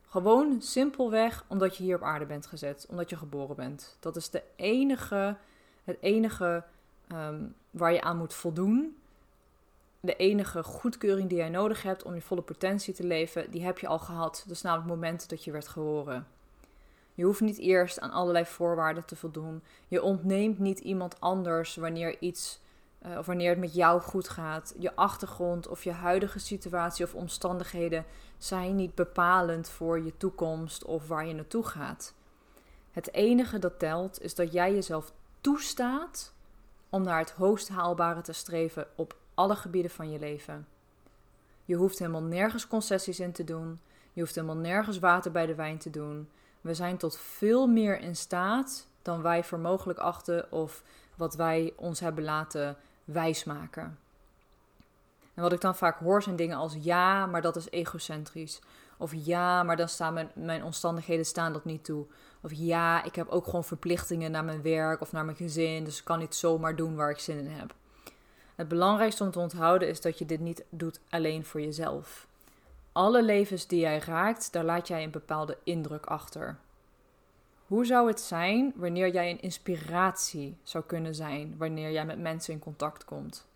Gewoon 0.06 0.62
simpelweg 0.62 1.44
omdat 1.48 1.76
je 1.76 1.82
hier 1.82 1.96
op 1.96 2.02
aarde 2.02 2.26
bent 2.26 2.46
gezet, 2.46 2.86
omdat 2.88 3.10
je 3.10 3.16
geboren 3.16 3.56
bent. 3.56 3.96
Dat 4.00 4.16
is 4.16 4.30
de 4.30 4.42
enige, 4.56 5.36
het 5.84 5.96
enige 6.00 6.64
ehm, 7.08 7.44
waar 7.70 7.92
je 7.92 8.00
aan 8.00 8.16
moet 8.16 8.34
voldoen. 8.34 8.96
De 10.00 10.16
enige 10.16 10.62
goedkeuring 10.62 11.28
die 11.28 11.38
jij 11.38 11.48
nodig 11.48 11.82
hebt 11.82 12.02
om 12.02 12.14
je 12.14 12.22
volle 12.22 12.42
potentie 12.42 12.94
te 12.94 13.04
leven, 13.04 13.50
die 13.50 13.64
heb 13.64 13.78
je 13.78 13.86
al 13.86 13.98
gehad. 13.98 14.46
Is 14.48 14.62
namelijk 14.62 14.88
het 14.90 15.00
moment 15.00 15.28
dat 15.28 15.44
je 15.44 15.50
werd 15.50 15.68
geboren. 15.68 16.26
Je 17.14 17.24
hoeft 17.24 17.40
niet 17.40 17.58
eerst 17.58 18.00
aan 18.00 18.10
allerlei 18.10 18.44
voorwaarden 18.44 19.04
te 19.04 19.16
voldoen. 19.16 19.62
Je 19.88 20.02
ontneemt 20.02 20.58
niet 20.58 20.78
iemand 20.78 21.20
anders 21.20 21.76
wanneer 21.76 22.20
iets 22.20 22.60
uh, 23.06 23.18
of 23.18 23.26
wanneer 23.26 23.50
het 23.50 23.58
met 23.58 23.74
jou 23.74 24.00
goed 24.00 24.28
gaat. 24.28 24.74
Je 24.78 24.96
achtergrond 24.96 25.68
of 25.68 25.84
je 25.84 25.92
huidige 25.92 26.38
situatie 26.38 27.04
of 27.04 27.14
omstandigheden 27.14 28.04
zijn 28.38 28.76
niet 28.76 28.94
bepalend 28.94 29.68
voor 29.68 30.04
je 30.04 30.16
toekomst 30.16 30.84
of 30.84 31.08
waar 31.08 31.26
je 31.26 31.34
naartoe 31.34 31.64
gaat. 31.64 32.14
Het 32.90 33.12
enige 33.12 33.58
dat 33.58 33.78
telt 33.78 34.22
is 34.22 34.34
dat 34.34 34.52
jij 34.52 34.74
jezelf 34.74 35.12
toestaat 35.40 36.32
om 36.92 37.02
naar 37.02 37.18
het 37.18 37.30
hoogst 37.30 37.68
haalbare 37.68 38.20
te 38.20 38.32
streven 38.32 38.86
op 38.94 39.16
alle 39.34 39.56
gebieden 39.56 39.90
van 39.90 40.10
je 40.10 40.18
leven. 40.18 40.66
Je 41.64 41.74
hoeft 41.74 41.98
helemaal 41.98 42.22
nergens 42.22 42.66
concessies 42.66 43.20
in 43.20 43.32
te 43.32 43.44
doen. 43.44 43.80
Je 44.12 44.20
hoeft 44.20 44.34
helemaal 44.34 44.56
nergens 44.56 44.98
water 44.98 45.30
bij 45.30 45.46
de 45.46 45.54
wijn 45.54 45.78
te 45.78 45.90
doen. 45.90 46.28
We 46.60 46.74
zijn 46.74 46.96
tot 46.96 47.18
veel 47.18 47.66
meer 47.66 48.00
in 48.00 48.16
staat 48.16 48.86
dan 49.02 49.22
wij 49.22 49.44
voor 49.44 49.58
mogelijk 49.58 49.98
achten 49.98 50.52
of 50.52 50.82
wat 51.16 51.34
wij 51.34 51.72
ons 51.76 52.00
hebben 52.00 52.24
laten 52.24 52.76
wijsmaken. 53.04 53.98
En 55.34 55.42
wat 55.42 55.52
ik 55.52 55.60
dan 55.60 55.76
vaak 55.76 55.98
hoor 55.98 56.22
zijn 56.22 56.36
dingen 56.36 56.56
als 56.56 56.76
ja, 56.80 57.26
maar 57.26 57.42
dat 57.42 57.56
is 57.56 57.70
egocentrisch. 57.70 58.60
Of 59.02 59.12
ja, 59.14 59.62
maar 59.62 59.76
dan 59.76 59.88
staan 59.88 60.14
mijn, 60.14 60.30
mijn 60.34 60.64
omstandigheden 60.64 61.26
staan 61.26 61.52
dat 61.52 61.64
niet 61.64 61.84
toe. 61.84 62.06
Of 62.42 62.50
ja, 62.54 63.04
ik 63.04 63.14
heb 63.14 63.28
ook 63.28 63.44
gewoon 63.44 63.64
verplichtingen 63.64 64.30
naar 64.30 64.44
mijn 64.44 64.62
werk 64.62 65.00
of 65.00 65.12
naar 65.12 65.24
mijn 65.24 65.36
gezin, 65.36 65.84
dus 65.84 65.98
ik 65.98 66.04
kan 66.04 66.18
niet 66.18 66.34
zomaar 66.34 66.76
doen 66.76 66.96
waar 66.96 67.10
ik 67.10 67.18
zin 67.18 67.38
in 67.38 67.50
heb. 67.50 67.74
Het 68.54 68.68
belangrijkste 68.68 69.24
om 69.24 69.30
te 69.30 69.38
onthouden 69.38 69.88
is 69.88 70.00
dat 70.00 70.18
je 70.18 70.26
dit 70.26 70.40
niet 70.40 70.64
doet 70.70 71.00
alleen 71.10 71.44
voor 71.44 71.60
jezelf. 71.60 72.26
Alle 72.92 73.22
levens 73.22 73.66
die 73.66 73.80
jij 73.80 73.98
raakt, 73.98 74.52
daar 74.52 74.64
laat 74.64 74.88
jij 74.88 75.02
een 75.04 75.10
bepaalde 75.10 75.58
indruk 75.64 76.06
achter. 76.06 76.58
Hoe 77.66 77.86
zou 77.86 78.08
het 78.08 78.20
zijn 78.20 78.72
wanneer 78.76 79.12
jij 79.12 79.30
een 79.30 79.42
inspiratie 79.42 80.56
zou 80.62 80.84
kunnen 80.84 81.14
zijn 81.14 81.54
wanneer 81.58 81.90
jij 81.90 82.04
met 82.04 82.18
mensen 82.18 82.52
in 82.52 82.58
contact 82.58 83.04
komt? 83.04 83.46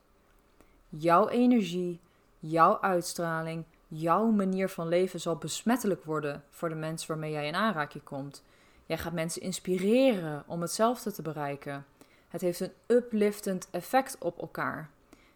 Jouw 0.88 1.29
energie, 1.29 2.00
jouw 2.38 2.81
uitstraling, 2.81 3.65
jouw 3.88 4.31
manier 4.31 4.69
van 4.69 4.88
leven 4.88 5.21
zal 5.21 5.37
besmettelijk 5.37 6.05
worden 6.05 6.45
voor 6.50 6.69
de 6.69 6.75
mensen 6.75 7.09
waarmee 7.09 7.31
jij 7.31 7.47
in 7.47 7.55
aanraking 7.55 8.03
komt. 8.05 8.42
Jij 8.87 8.99
gaat 8.99 9.12
mensen 9.12 9.42
inspireren 9.42 10.44
om 10.46 10.61
hetzelfde 10.61 11.12
te 11.12 11.22
bereiken. 11.22 11.87
Het 12.29 12.40
heeft 12.40 12.61
een 12.61 12.72
upliftend 12.87 13.68
effect 13.70 14.16
op 14.18 14.40
elkaar. 14.40 14.90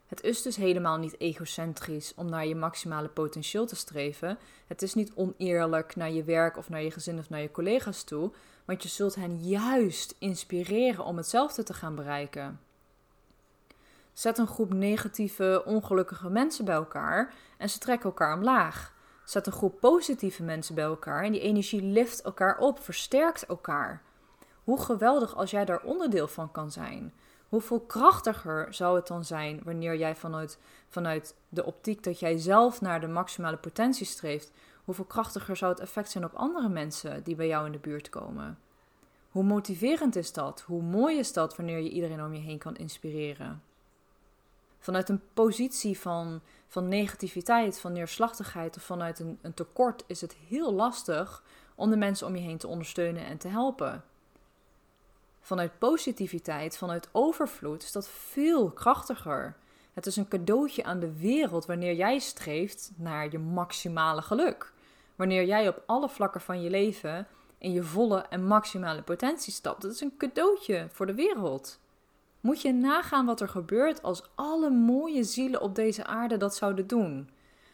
Het 0.06 0.22
is 0.22 0.42
dus 0.42 0.56
helemaal 0.56 0.98
niet 0.98 1.20
egocentrisch 1.20 2.12
om 2.16 2.28
naar 2.28 2.46
je 2.46 2.54
maximale 2.54 3.08
potentieel 3.08 3.66
te 3.66 3.76
streven. 3.76 4.38
Het 4.66 4.82
is 4.82 4.94
niet 4.94 5.12
oneerlijk 5.14 5.96
naar 5.96 6.10
je 6.10 6.24
werk 6.24 6.56
of 6.56 6.68
naar 6.68 6.82
je 6.82 6.90
gezin 6.90 7.18
of 7.18 7.30
naar 7.30 7.40
je 7.40 7.50
collega's 7.50 8.02
toe, 8.04 8.32
want 8.64 8.82
je 8.82 8.88
zult 8.88 9.14
hen 9.14 9.38
juist 9.38 10.14
inspireren 10.18 11.04
om 11.04 11.16
hetzelfde 11.16 11.62
te 11.62 11.74
gaan 11.74 11.94
bereiken. 11.94 12.60
Zet 14.20 14.38
een 14.38 14.46
groep 14.46 14.72
negatieve, 14.72 15.62
ongelukkige 15.66 16.30
mensen 16.30 16.64
bij 16.64 16.74
elkaar 16.74 17.34
en 17.58 17.70
ze 17.70 17.78
trekken 17.78 18.08
elkaar 18.08 18.36
omlaag. 18.36 18.94
Zet 19.24 19.46
een 19.46 19.52
groep 19.52 19.80
positieve 19.80 20.42
mensen 20.42 20.74
bij 20.74 20.84
elkaar 20.84 21.24
en 21.24 21.32
die 21.32 21.40
energie 21.40 21.82
lift 21.82 22.22
elkaar 22.22 22.58
op, 22.58 22.80
versterkt 22.80 23.46
elkaar. 23.46 24.02
Hoe 24.64 24.80
geweldig 24.80 25.36
als 25.36 25.50
jij 25.50 25.64
daar 25.64 25.82
onderdeel 25.82 26.28
van 26.28 26.50
kan 26.50 26.70
zijn. 26.70 27.12
Hoeveel 27.48 27.80
krachtiger 27.80 28.74
zou 28.74 28.96
het 28.96 29.06
dan 29.06 29.24
zijn 29.24 29.60
wanneer 29.64 29.96
jij 29.96 30.16
vanuit, 30.16 30.58
vanuit 30.88 31.34
de 31.48 31.64
optiek 31.64 32.04
dat 32.04 32.20
jij 32.20 32.38
zelf 32.38 32.80
naar 32.80 33.00
de 33.00 33.08
maximale 33.08 33.56
potentie 33.56 34.06
streeft, 34.06 34.52
hoeveel 34.84 35.04
krachtiger 35.04 35.56
zou 35.56 35.72
het 35.72 35.80
effect 35.80 36.10
zijn 36.10 36.24
op 36.24 36.34
andere 36.34 36.68
mensen 36.68 37.22
die 37.22 37.34
bij 37.34 37.46
jou 37.46 37.66
in 37.66 37.72
de 37.72 37.78
buurt 37.78 38.08
komen? 38.08 38.58
Hoe 39.30 39.44
motiverend 39.44 40.16
is 40.16 40.32
dat? 40.32 40.60
Hoe 40.60 40.82
mooi 40.82 41.18
is 41.18 41.32
dat 41.32 41.56
wanneer 41.56 41.78
je 41.78 41.90
iedereen 41.90 42.24
om 42.24 42.34
je 42.34 42.40
heen 42.40 42.58
kan 42.58 42.76
inspireren? 42.76 43.69
Vanuit 44.80 45.08
een 45.08 45.22
positie 45.34 45.98
van, 45.98 46.40
van 46.66 46.88
negativiteit, 46.88 47.80
van 47.80 47.92
neerslachtigheid 47.92 48.76
of 48.76 48.82
vanuit 48.82 49.18
een, 49.18 49.38
een 49.42 49.54
tekort 49.54 50.04
is 50.06 50.20
het 50.20 50.36
heel 50.48 50.72
lastig 50.72 51.42
om 51.74 51.90
de 51.90 51.96
mensen 51.96 52.26
om 52.26 52.36
je 52.36 52.42
heen 52.42 52.58
te 52.58 52.66
ondersteunen 52.66 53.24
en 53.24 53.38
te 53.38 53.48
helpen. 53.48 54.04
Vanuit 55.40 55.78
positiviteit, 55.78 56.78
vanuit 56.78 57.08
overvloed 57.12 57.82
is 57.82 57.92
dat 57.92 58.08
veel 58.08 58.70
krachtiger. 58.70 59.56
Het 59.92 60.06
is 60.06 60.16
een 60.16 60.28
cadeautje 60.28 60.84
aan 60.84 61.00
de 61.00 61.18
wereld 61.18 61.66
wanneer 61.66 61.94
jij 61.94 62.18
streeft 62.18 62.90
naar 62.96 63.30
je 63.30 63.38
maximale 63.38 64.22
geluk. 64.22 64.72
Wanneer 65.16 65.44
jij 65.44 65.68
op 65.68 65.82
alle 65.86 66.08
vlakken 66.08 66.40
van 66.40 66.62
je 66.62 66.70
leven 66.70 67.26
in 67.58 67.72
je 67.72 67.82
volle 67.82 68.20
en 68.20 68.46
maximale 68.46 69.02
potentie 69.02 69.52
stapt. 69.52 69.82
Dat 69.82 69.92
is 69.92 70.00
een 70.00 70.16
cadeautje 70.16 70.88
voor 70.92 71.06
de 71.06 71.14
wereld. 71.14 71.78
Moet 72.40 72.62
je 72.62 72.72
nagaan 72.72 73.26
wat 73.26 73.40
er 73.40 73.48
gebeurt 73.48 74.02
als 74.02 74.30
alle 74.34 74.70
mooie 74.70 75.24
zielen 75.24 75.60
op 75.60 75.74
deze 75.74 76.04
aarde 76.06 76.36
dat 76.36 76.54
zouden 76.54 76.86
doen. 76.86 77.30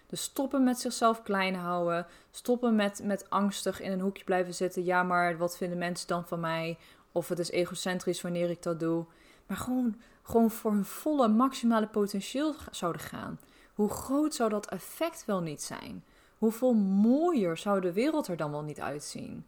Dus 0.07 0.23
stoppen 0.23 0.65
met 0.65 0.81
zichzelf 0.81 1.23
klein 1.23 1.55
houden. 1.55 2.07
Stoppen 2.31 2.75
met, 2.75 3.01
met 3.05 3.31
angstig 3.31 3.81
in 3.81 3.93
een 3.93 4.01
hoekje 4.01 4.25
blijven 4.25 4.55
zitten. 4.55 4.85
Ja, 4.85 5.03
maar 5.03 5.39
wat 5.39 5.57
vinden 5.57 5.79
mensen 5.79 6.09
dan 6.09 6.27
van 6.27 6.41
mij? 6.41 6.79
Of 7.13 7.29
het 7.29 7.39
is 7.39 7.51
egocentrisch 7.51 8.23
wanneer 8.23 8.51
ik 8.51 8.63
dat 8.63 8.81
doe. 8.81 9.05
Maar 9.47 9.57
gewoon, 9.57 9.97
gewoon 10.23 10.51
voor 10.51 10.73
hun 10.73 10.85
volle 10.85 11.29
maximale 11.29 11.87
potentieel 11.87 12.55
zouden 12.71 13.03
gaan. 13.03 13.41
Hoe 13.75 13.89
groot 13.89 14.35
zou 14.35 14.51
dat 14.51 14.67
effect 14.67 15.25
wel 15.25 15.41
niet 15.41 15.63
zijn? 15.63 16.05
Hoeveel 16.39 16.75
mooier 16.75 17.57
zou 17.57 17.81
de 17.81 17.93
wereld 17.93 18.27
er 18.27 18.37
dan 18.37 18.51
wel 18.51 18.63
niet 18.63 18.81
uitzien? 18.81 19.45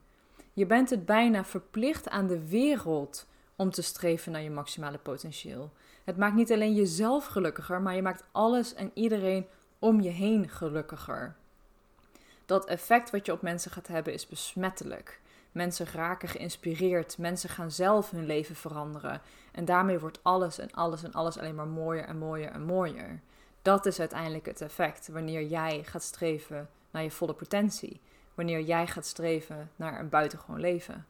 Je 0.53 0.67
bent 0.67 0.91
het 0.91 1.05
bijna 1.05 1.45
verplicht 1.45 2.09
aan 2.09 2.27
de 2.27 2.49
wereld 2.49 3.27
om 3.59 3.71
te 3.71 3.83
streven 3.83 4.33
naar 4.33 4.43
je 4.43 4.51
maximale 4.51 4.99
potentieel. 4.99 5.73
Het 6.05 6.17
maakt 6.17 6.35
niet 6.35 6.53
alleen 6.53 6.75
jezelf 6.75 7.27
gelukkiger, 7.27 7.83
maar 7.83 7.95
je 7.95 8.03
maakt 8.03 8.25
alles 8.33 8.75
en 8.75 8.91
iedereen 8.95 9.47
om 9.79 10.01
je 10.01 10.11
heen 10.11 10.49
gelukkiger. 10.49 11.37
Dat 12.47 12.67
effect 12.67 13.11
wat 13.11 13.27
je 13.27 13.33
op 13.33 13.43
mensen 13.43 13.71
gaat 13.71 13.87
hebben 13.87 14.13
is 14.13 14.27
besmettelijk. 14.27 15.21
Mensen 15.53 15.87
raken 15.87 16.29
geïnspireerd. 16.29 17.19
Mensen 17.19 17.49
gaan 17.49 17.71
zelf 17.71 18.11
hun 18.11 18.27
leven 18.27 18.57
veranderen. 18.57 19.21
En 19.53 19.65
daarmee 19.65 19.99
wordt 19.99 20.21
alles 20.23 20.59
en 20.59 20.71
alles 20.73 21.03
en 21.03 21.13
alles 21.13 21.39
alleen 21.39 21.55
maar 21.55 21.67
mooier 21.67 22.05
en 22.05 22.19
mooier 22.19 22.51
en 22.51 22.63
mooier. 22.63 23.21
Dat 23.63 23.87
is 23.87 24.01
uiteindelijk 24.01 24.47
het 24.47 24.61
effect 24.61 25.09
wanneer 25.09 25.43
jij 25.43 25.85
gaat 25.85 26.03
streven 26.03 26.69
naar 26.91 27.03
je 27.03 27.11
volle 27.11 27.35
potentie. 27.35 28.01
Wanneer 28.35 28.61
jij 28.61 28.87
gaat 28.87 29.07
streven 29.07 29.71
naar 29.77 30.01
een 30.01 30.09
buitengewoon 30.09 30.61
leven. 30.61 31.07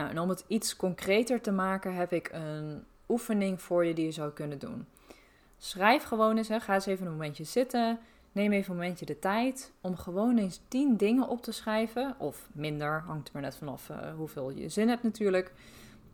Nou, 0.00 0.12
en 0.12 0.18
om 0.18 0.28
het 0.28 0.44
iets 0.46 0.76
concreter 0.76 1.40
te 1.40 1.52
maken, 1.52 1.94
heb 1.94 2.12
ik 2.12 2.30
een 2.32 2.84
oefening 3.08 3.62
voor 3.62 3.84
je 3.84 3.94
die 3.94 4.04
je 4.04 4.12
zou 4.12 4.30
kunnen 4.30 4.58
doen. 4.58 4.86
Schrijf 5.58 6.02
gewoon 6.02 6.36
eens, 6.36 6.48
hè, 6.48 6.60
ga 6.60 6.74
eens 6.74 6.86
even 6.86 7.06
een 7.06 7.12
momentje 7.12 7.44
zitten. 7.44 7.98
Neem 8.32 8.52
even 8.52 8.70
een 8.70 8.78
momentje 8.78 9.06
de 9.06 9.18
tijd 9.18 9.72
om 9.80 9.96
gewoon 9.96 10.38
eens 10.38 10.60
10 10.68 10.96
dingen 10.96 11.28
op 11.28 11.42
te 11.42 11.52
schrijven. 11.52 12.14
Of 12.18 12.48
minder, 12.52 13.02
hangt 13.06 13.26
er 13.26 13.32
maar 13.32 13.42
net 13.42 13.56
vanaf 13.56 13.88
uh, 13.88 13.96
hoeveel 14.16 14.50
je 14.50 14.68
zin 14.68 14.88
hebt 14.88 15.02
natuurlijk. 15.02 15.52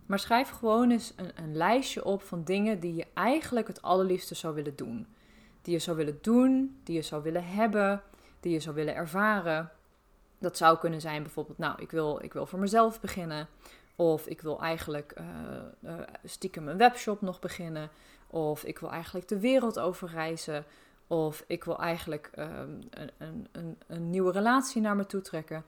Maar 0.07 0.19
schrijf 0.19 0.49
gewoon 0.49 0.91
eens 0.91 1.13
een, 1.17 1.31
een, 1.35 1.57
lijstje 1.57 2.05
op 2.05 2.23
van 2.23 2.45
dingen 2.45 2.81
die 2.81 2.95
je 2.95 3.07
eigenlijk 3.15 3.67
het 3.67 3.83
allerliefste 3.83 4.35
zou 4.35 4.55
willen 4.55 4.77
doen. 4.77 5.07
Die 5.63 5.73
je 5.73 5.79
zou 5.79 5.97
willen 5.97 6.19
doen, 6.21 6.81
die 6.85 6.95
je 6.95 7.03
zou 7.03 7.23
willen 7.23 7.47
hebben, 7.47 8.03
die 8.41 8.53
je 8.53 8.61
zou 8.61 8.75
willen 8.75 8.95
ervaren. 8.95 9.71
Dat 10.39 10.57
zou 10.57 10.79
kunnen 10.79 11.01
zijn 11.01 11.23
bijvoorbeeld, 11.23 11.59
nou, 11.59 11.83
ik 11.83 11.91
wil, 11.91 12.19
ik 12.23 12.33
wil 12.33 12.47
voor 12.47 12.59
mezelf 12.59 13.01
beginnen. 13.01 13.49
Of 13.97 14.27
ik 14.27 14.41
wil 14.41 14.61
eigenlijk 14.61 15.15
uh, 15.21 15.27
uh, 15.81 16.01
stiekem 16.25 16.69
een 16.69 16.77
webshop 16.77 17.21
nog 17.21 17.39
beginnen. 17.39 17.91
Of 18.27 18.65
ik 18.65 18.79
wil 18.79 18.91
eigenlijk 18.91 19.29
de 19.29 19.41
wereld 19.41 19.79
overreizen. 19.79 20.65
Of 21.07 21.45
ik 21.47 21.65
wil 21.65 21.79
eigenlijk 21.79 22.31
ehm, 22.35 22.71
een, 22.91 23.11
een, 23.19 23.49
een, 23.53 23.79
een 23.87 24.11
nieuwe 24.11 24.33
relatie 24.33 24.81
naar 24.81 24.97
me 24.97 25.07
toe 25.07 25.21
trekken. 25.21 25.65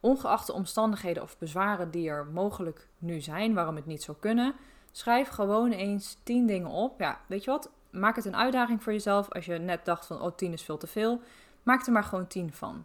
Ongeacht 0.00 0.46
de 0.46 0.52
omstandigheden 0.52 1.22
of 1.22 1.38
bezwaren 1.38 1.90
die 1.90 2.08
er 2.08 2.26
mogelijk 2.26 2.88
nu 2.98 3.20
zijn, 3.20 3.54
waarom 3.54 3.76
het 3.76 3.86
niet 3.86 4.02
zou 4.02 4.16
kunnen, 4.20 4.54
schrijf 4.92 5.28
gewoon 5.28 5.70
eens 5.70 6.16
10 6.22 6.46
dingen 6.46 6.70
op. 6.70 7.00
Ja, 7.00 7.20
weet 7.26 7.44
je 7.44 7.50
wat? 7.50 7.70
Maak 7.90 8.16
het 8.16 8.24
een 8.24 8.36
uitdaging 8.36 8.82
voor 8.82 8.92
jezelf. 8.92 9.30
Als 9.32 9.44
je 9.44 9.58
net 9.58 9.84
dacht 9.84 10.06
van, 10.06 10.20
oh, 10.20 10.36
10 10.36 10.52
is 10.52 10.62
veel 10.62 10.78
te 10.78 10.86
veel, 10.86 11.20
maak 11.62 11.86
er 11.86 11.92
maar 11.92 12.04
gewoon 12.04 12.26
10 12.26 12.52
van. 12.52 12.84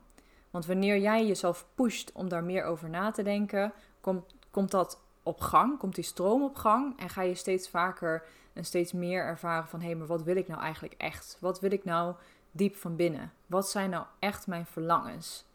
Want 0.56 0.68
wanneer 0.68 0.98
jij 0.98 1.26
jezelf 1.26 1.68
pusht 1.74 2.12
om 2.12 2.30
daar 2.30 2.44
meer 2.44 2.64
over 2.64 2.90
na 2.90 3.12
te 3.12 3.24
denken, 3.24 3.74
komt, 4.02 4.36
komt 4.52 4.72
dat 4.72 5.02
op 5.24 5.40
gang, 5.40 5.78
komt 5.78 5.96
die 5.96 6.04
stroom 6.04 6.44
op 6.44 6.56
gang 6.56 7.00
en 7.00 7.10
ga 7.10 7.22
je 7.22 7.36
steeds 7.36 7.70
vaker 7.70 8.24
en 8.54 8.66
steeds 8.66 8.94
meer 8.94 9.24
ervaren 9.24 9.68
van 9.68 9.80
hé, 9.80 9.86
hey, 9.86 9.96
maar 9.96 10.08
wat 10.08 10.24
wil 10.24 10.36
ik 10.36 10.48
nou 10.48 10.62
eigenlijk 10.62 10.94
echt? 10.98 11.38
Wat 11.40 11.60
wil 11.60 11.72
ik 11.72 11.84
nou 11.84 12.16
diep 12.52 12.76
van 12.76 12.96
binnen? 12.96 13.34
Wat 13.46 13.70
zijn 13.70 13.90
nou 13.90 14.06
echt 14.20 14.48
mijn 14.48 14.66
verlangens? 14.66 15.46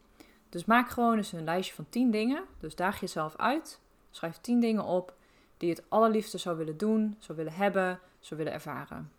Dus 0.49 0.65
maak 0.65 0.89
gewoon 0.89 1.17
eens 1.17 1.31
een 1.31 1.43
lijstje 1.43 1.75
van 1.75 1.85
10 1.89 2.11
dingen. 2.11 2.43
Dus 2.59 2.75
daag 2.75 2.99
jezelf 2.99 3.35
uit. 3.35 3.79
Schrijf 4.11 4.37
10 4.37 4.59
dingen 4.59 4.83
op 4.83 5.13
die 5.57 5.69
je 5.69 5.75
het 5.75 5.83
allerliefste 5.89 6.37
zou 6.37 6.57
willen 6.57 6.77
doen, 6.77 7.15
zou 7.19 7.37
willen 7.37 7.53
hebben, 7.53 7.99
zou 8.19 8.39
willen 8.39 8.53
ervaren. 8.53 9.11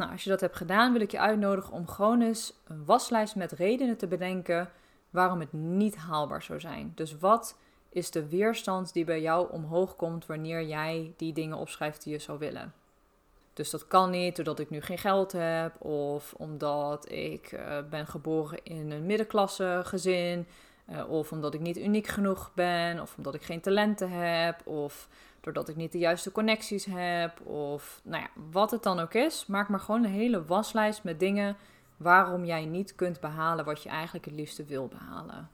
Nou, 0.00 0.12
als 0.12 0.24
je 0.24 0.30
dat 0.30 0.40
hebt 0.40 0.56
gedaan, 0.56 0.92
wil 0.92 1.00
ik 1.00 1.10
je 1.10 1.18
uitnodigen 1.18 1.72
om 1.72 1.88
gewoon 1.88 2.20
eens 2.20 2.52
een 2.64 2.84
waslijst 2.84 3.36
met 3.36 3.52
redenen 3.52 3.96
te 3.96 4.06
bedenken 4.06 4.70
waarom 5.10 5.40
het 5.40 5.52
niet 5.52 5.96
haalbaar 5.96 6.42
zou 6.42 6.60
zijn. 6.60 6.92
Dus 6.94 7.18
wat 7.18 7.56
is 7.88 8.10
de 8.10 8.28
weerstand 8.28 8.92
die 8.92 9.04
bij 9.04 9.20
jou 9.20 9.52
omhoog 9.52 9.96
komt 9.96 10.26
wanneer 10.26 10.62
jij 10.62 11.12
die 11.16 11.32
dingen 11.32 11.56
opschrijft 11.56 12.02
die 12.02 12.12
je 12.12 12.18
zou 12.18 12.38
willen? 12.38 12.72
Dus 13.52 13.70
dat 13.70 13.86
kan 13.86 14.10
niet 14.10 14.36
doordat 14.36 14.58
ik 14.58 14.70
nu 14.70 14.80
geen 14.80 14.98
geld 14.98 15.32
heb, 15.32 15.84
of 15.84 16.34
omdat 16.36 17.10
ik 17.12 17.52
uh, 17.52 17.78
ben 17.90 18.06
geboren 18.06 18.58
in 18.62 18.90
een 18.90 19.06
middenklasse 19.06 19.80
gezin, 19.84 20.46
uh, 20.90 21.10
of 21.10 21.32
omdat 21.32 21.54
ik 21.54 21.60
niet 21.60 21.78
uniek 21.78 22.06
genoeg 22.06 22.50
ben, 22.54 23.00
of 23.00 23.14
omdat 23.16 23.34
ik 23.34 23.42
geen 23.42 23.60
talenten 23.60 24.10
heb, 24.10 24.66
of 24.66 25.08
doordat 25.40 25.68
ik 25.68 25.76
niet 25.76 25.92
de 25.92 25.98
juiste 25.98 26.32
connecties 26.32 26.84
heb, 26.84 27.40
of 27.46 28.00
nou 28.04 28.22
ja, 28.22 28.28
wat 28.50 28.70
het 28.70 28.82
dan 28.82 29.00
ook 29.00 29.14
is. 29.14 29.46
Maak 29.46 29.68
maar 29.68 29.80
gewoon 29.80 30.04
een 30.04 30.10
hele 30.10 30.44
waslijst 30.44 31.04
met 31.04 31.20
dingen 31.20 31.56
waarom 31.96 32.44
jij 32.44 32.64
niet 32.64 32.94
kunt 32.94 33.20
behalen 33.20 33.64
wat 33.64 33.82
je 33.82 33.88
eigenlijk 33.88 34.24
het 34.24 34.34
liefste 34.34 34.64
wil 34.64 34.88
behalen. 34.88 35.50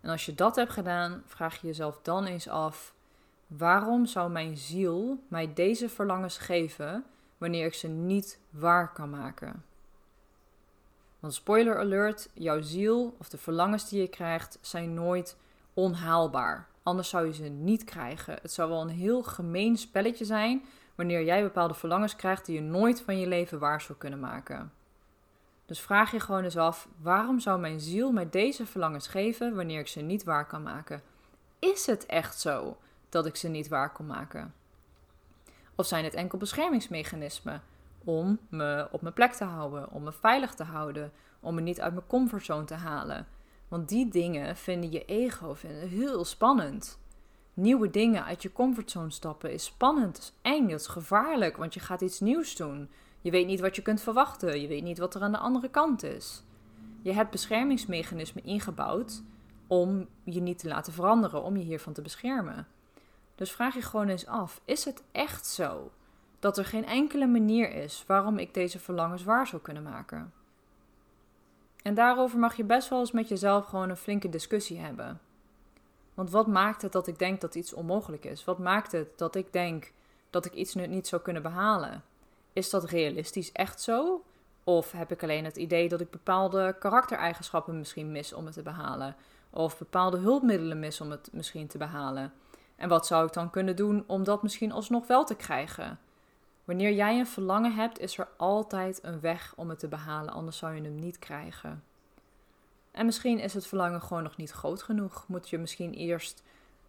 En 0.00 0.10
als 0.10 0.26
je 0.26 0.34
dat 0.34 0.56
hebt 0.56 0.72
gedaan, 0.72 1.22
vraag 1.26 1.60
je 1.60 1.66
jezelf 1.66 1.98
dan 2.02 2.26
eens 2.26 2.48
af: 2.48 2.94
waarom 3.46 4.06
zou 4.06 4.30
mijn 4.30 4.56
ziel 4.56 5.18
mij 5.28 5.52
deze 5.54 5.88
verlangens 5.88 6.38
geven 6.38 7.04
wanneer 7.38 7.66
ik 7.66 7.74
ze 7.74 7.88
niet 7.88 8.38
waar 8.50 8.92
kan 8.92 9.10
maken? 9.10 9.64
Want 11.22 11.34
spoiler 11.34 11.78
alert, 11.78 12.28
jouw 12.34 12.62
ziel 12.62 13.14
of 13.18 13.28
de 13.28 13.38
verlangens 13.38 13.88
die 13.88 14.00
je 14.00 14.08
krijgt 14.08 14.58
zijn 14.60 14.94
nooit 14.94 15.36
onhaalbaar. 15.74 16.68
Anders 16.82 17.08
zou 17.08 17.26
je 17.26 17.32
ze 17.32 17.42
niet 17.42 17.84
krijgen. 17.84 18.38
Het 18.42 18.52
zou 18.52 18.68
wel 18.70 18.80
een 18.80 18.88
heel 18.88 19.22
gemeen 19.22 19.76
spelletje 19.76 20.24
zijn 20.24 20.64
wanneer 20.94 21.24
jij 21.24 21.42
bepaalde 21.42 21.74
verlangens 21.74 22.16
krijgt 22.16 22.46
die 22.46 22.54
je 22.54 22.60
nooit 22.60 23.00
van 23.00 23.18
je 23.18 23.26
leven 23.26 23.58
waar 23.58 23.80
zou 23.80 23.98
kunnen 23.98 24.20
maken. 24.20 24.72
Dus 25.66 25.80
vraag 25.80 26.10
je 26.10 26.20
gewoon 26.20 26.44
eens 26.44 26.56
af: 26.56 26.88
waarom 27.00 27.40
zou 27.40 27.60
mijn 27.60 27.80
ziel 27.80 28.12
mij 28.12 28.30
deze 28.30 28.66
verlangens 28.66 29.06
geven 29.06 29.54
wanneer 29.54 29.80
ik 29.80 29.88
ze 29.88 30.00
niet 30.00 30.24
waar 30.24 30.46
kan 30.46 30.62
maken? 30.62 31.02
Is 31.58 31.86
het 31.86 32.06
echt 32.06 32.40
zo 32.40 32.76
dat 33.08 33.26
ik 33.26 33.36
ze 33.36 33.48
niet 33.48 33.68
waar 33.68 33.92
kan 33.92 34.06
maken? 34.06 34.54
Of 35.74 35.86
zijn 35.86 36.04
het 36.04 36.14
enkel 36.14 36.38
beschermingsmechanismen 36.38 37.62
om 38.04 38.38
me 38.48 38.88
op 38.90 39.02
mijn 39.02 39.14
plek 39.14 39.32
te 39.32 39.44
houden, 39.44 39.90
om 39.90 40.02
me 40.02 40.12
veilig 40.12 40.54
te 40.54 40.64
houden, 40.64 41.12
om 41.40 41.54
me 41.54 41.60
niet 41.60 41.80
uit 41.80 41.92
mijn 41.94 42.06
comfortzone 42.06 42.64
te 42.64 42.74
halen? 42.74 43.26
Want 43.68 43.88
die 43.88 44.08
dingen 44.08 44.56
vinden 44.56 44.90
je 44.90 45.04
ego 45.04 45.54
vinden 45.54 45.88
heel 45.88 46.24
spannend. 46.24 47.00
Nieuwe 47.54 47.90
dingen 47.90 48.24
uit 48.24 48.42
je 48.42 48.52
comfortzone 48.52 49.10
stappen 49.10 49.52
is 49.52 49.64
spannend, 49.64 50.18
is 50.18 50.32
eng, 50.42 50.68
is 50.68 50.86
gevaarlijk, 50.86 51.56
want 51.56 51.74
je 51.74 51.80
gaat 51.80 52.00
iets 52.00 52.20
nieuws 52.20 52.56
doen. 52.56 52.90
Je 53.22 53.30
weet 53.30 53.46
niet 53.46 53.60
wat 53.60 53.76
je 53.76 53.82
kunt 53.82 54.00
verwachten. 54.00 54.60
Je 54.60 54.68
weet 54.68 54.82
niet 54.82 54.98
wat 54.98 55.14
er 55.14 55.22
aan 55.22 55.32
de 55.32 55.38
andere 55.38 55.68
kant 55.68 56.02
is. 56.02 56.42
Je 57.02 57.12
hebt 57.12 57.30
beschermingsmechanismen 57.30 58.44
ingebouwd 58.44 59.22
om 59.66 60.08
je 60.24 60.40
niet 60.40 60.58
te 60.58 60.68
laten 60.68 60.92
veranderen, 60.92 61.42
om 61.42 61.56
je 61.56 61.64
hiervan 61.64 61.92
te 61.92 62.02
beschermen. 62.02 62.66
Dus 63.34 63.52
vraag 63.52 63.74
je 63.74 63.82
gewoon 63.82 64.08
eens 64.08 64.26
af: 64.26 64.60
is 64.64 64.84
het 64.84 65.02
echt 65.12 65.46
zo 65.46 65.90
dat 66.42 66.58
er 66.58 66.64
geen 66.64 66.86
enkele 66.86 67.26
manier 67.26 67.74
is 67.74 68.04
waarom 68.06 68.38
ik 68.38 68.54
deze 68.54 68.78
verlangens 68.78 69.24
waar 69.24 69.46
zou 69.46 69.62
kunnen 69.62 69.82
maken? 69.82 70.32
En 71.82 71.94
daarover 71.94 72.38
mag 72.38 72.56
je 72.56 72.64
best 72.64 72.88
wel 72.88 73.00
eens 73.00 73.12
met 73.12 73.28
jezelf 73.28 73.66
gewoon 73.66 73.90
een 73.90 73.96
flinke 73.96 74.28
discussie 74.28 74.78
hebben. 74.78 75.20
Want 76.14 76.30
wat 76.30 76.46
maakt 76.46 76.82
het 76.82 76.92
dat 76.92 77.06
ik 77.06 77.18
denk 77.18 77.40
dat 77.40 77.54
iets 77.54 77.72
onmogelijk 77.72 78.24
is? 78.24 78.44
Wat 78.44 78.58
maakt 78.58 78.92
het 78.92 79.18
dat 79.18 79.34
ik 79.34 79.52
denk 79.52 79.92
dat 80.30 80.44
ik 80.44 80.52
iets 80.52 80.74
niet 80.74 81.06
zou 81.06 81.22
kunnen 81.22 81.42
behalen? 81.42 82.02
is 82.52 82.70
dat 82.70 82.84
realistisch 82.84 83.52
echt 83.52 83.80
zo? 83.80 84.24
Of 84.64 84.92
heb 84.92 85.10
ik 85.10 85.22
alleen 85.22 85.44
het 85.44 85.56
idee 85.56 85.88
dat 85.88 86.00
ik 86.00 86.10
bepaalde 86.10 86.76
karaktereigenschappen 86.78 87.78
misschien 87.78 88.12
mis 88.12 88.32
om 88.32 88.44
het 88.44 88.54
te 88.54 88.62
behalen? 88.62 89.16
Of 89.50 89.78
bepaalde 89.78 90.18
hulpmiddelen 90.18 90.78
mis 90.78 91.00
om 91.00 91.10
het 91.10 91.28
misschien 91.32 91.66
te 91.66 91.78
behalen? 91.78 92.32
En 92.76 92.88
wat 92.88 93.06
zou 93.06 93.26
ik 93.26 93.32
dan 93.32 93.50
kunnen 93.50 93.76
doen 93.76 94.04
om 94.06 94.24
dat 94.24 94.42
misschien 94.42 94.72
alsnog 94.72 95.06
wel 95.06 95.24
te 95.24 95.34
krijgen? 95.34 95.98
Wanneer 96.72 96.92
jij 96.92 97.18
een 97.18 97.26
verlangen 97.26 97.74
hebt, 97.74 97.98
is 97.98 98.18
er 98.18 98.28
altijd 98.36 98.98
een 99.02 99.20
weg 99.20 99.52
om 99.56 99.68
het 99.68 99.78
te 99.78 99.88
behalen, 99.88 100.32
anders 100.32 100.56
zou 100.56 100.74
je 100.74 100.82
hem 100.82 100.94
niet 100.94 101.18
krijgen. 101.18 101.84
En 102.90 103.06
misschien 103.06 103.38
is 103.38 103.54
het 103.54 103.66
verlangen 103.66 104.02
gewoon 104.02 104.22
nog 104.22 104.36
niet 104.36 104.50
groot 104.50 104.82
genoeg. 104.82 105.24
Moet 105.28 105.48
je 105.48 105.58
misschien 105.58 105.92
eerst 105.92 106.42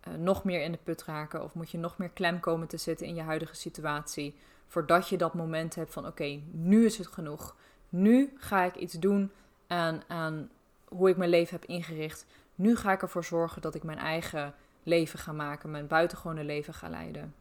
uh, 0.08 0.13
nog 0.13 0.43
meer 0.43 0.62
in 0.62 0.72
de 0.72 0.78
put 0.84 1.04
raken 1.04 1.43
of 1.43 1.54
moet 1.54 1.72
je 1.72 1.78
nog 1.78 1.98
meer 1.98 2.10
klem 2.10 2.39
komen 2.39 2.67
te 2.67 2.78
zitten 2.78 3.08
in 3.08 3.15
je 3.15 3.22
huidige 3.22 3.56
situatie 3.56 4.36
voordat 4.67 5.10
je 5.10 5.17
dat 5.17 5.34
moment 5.34 5.76
hebt 5.76 5.93
van 5.93 6.08
oké, 6.08 6.39
nu 6.52 6.86
is 6.86 6.98
het 6.98 7.08
genoeg. 7.08 7.56
Nu 7.89 8.34
ga 8.38 8.63
ik 8.63 8.76
iets 8.76 8.93
doen 8.93 9.32
aan, 9.67 10.02
aan 10.08 10.50
hoe 10.88 11.10
ik 11.10 11.17
mijn 11.17 11.30
leven 11.30 11.60
heb 11.60 11.69
ingericht. 11.69 12.26
Nu 12.56 12.76
ga 12.76 12.91
ik 12.91 13.02
ervoor 13.02 13.24
zorgen 13.24 13.62
dat 13.62 13.76
ik 13.76 13.84
mijn 13.84 14.00
eigen 14.00 14.54
leven 14.84 15.19
ga 15.19 15.32
maken, 15.32 15.72
mijn 15.72 15.88
buitengewone 15.88 16.43
leven 16.43 16.74
ga 16.74 16.89
leiden. 16.89 17.34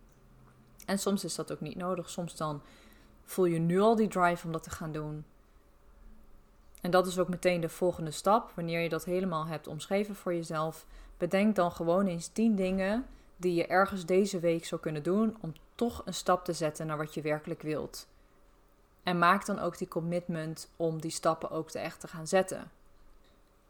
En 0.86 0.98
soms 0.98 1.24
is 1.24 1.34
dat 1.34 1.52
ook 1.52 1.60
niet 1.60 1.76
nodig. 1.76 2.10
Soms 2.10 2.36
dan 2.36 2.62
voel 3.24 3.44
je 3.44 3.58
nu 3.58 3.80
al 3.80 3.96
die 3.96 4.08
drive 4.08 4.46
om 4.46 4.52
dat 4.52 4.62
te 4.62 4.70
gaan 4.70 4.92
doen. 4.92 5.24
En 6.80 6.90
dat 6.90 7.06
is 7.06 7.18
ook 7.18 7.28
meteen 7.28 7.60
de 7.60 7.68
volgende 7.68 8.10
stap. 8.10 8.52
Wanneer 8.54 8.80
je 8.80 8.88
dat 8.88 9.04
helemaal 9.04 9.46
hebt 9.46 9.66
omschreven 9.66 10.14
voor 10.14 10.34
jezelf, 10.34 10.86
bedenk 11.18 11.56
dan 11.56 11.72
gewoon 11.72 12.06
eens 12.06 12.28
10 12.28 12.56
dingen 12.56 13.06
die 13.36 13.54
je 13.54 13.66
ergens 13.66 14.06
deze 14.06 14.40
week 14.40 14.64
zou 14.64 14.80
kunnen 14.80 15.02
doen 15.02 15.36
om 15.40 15.52
toch 15.74 16.02
een 16.04 16.14
stap 16.14 16.44
te 16.44 16.52
zetten 16.52 16.86
naar 16.86 16.96
wat 16.96 17.14
je 17.14 17.20
werkelijk 17.20 17.62
wilt. 17.62 18.06
En 19.02 19.18
maak 19.18 19.46
dan 19.46 19.58
ook 19.58 19.78
die 19.78 19.88
commitment 19.88 20.70
om 20.76 21.00
die 21.00 21.10
stappen 21.10 21.50
ook 21.50 21.70
echt 21.70 22.00
te 22.00 22.08
gaan 22.08 22.26
zetten. 22.26 22.70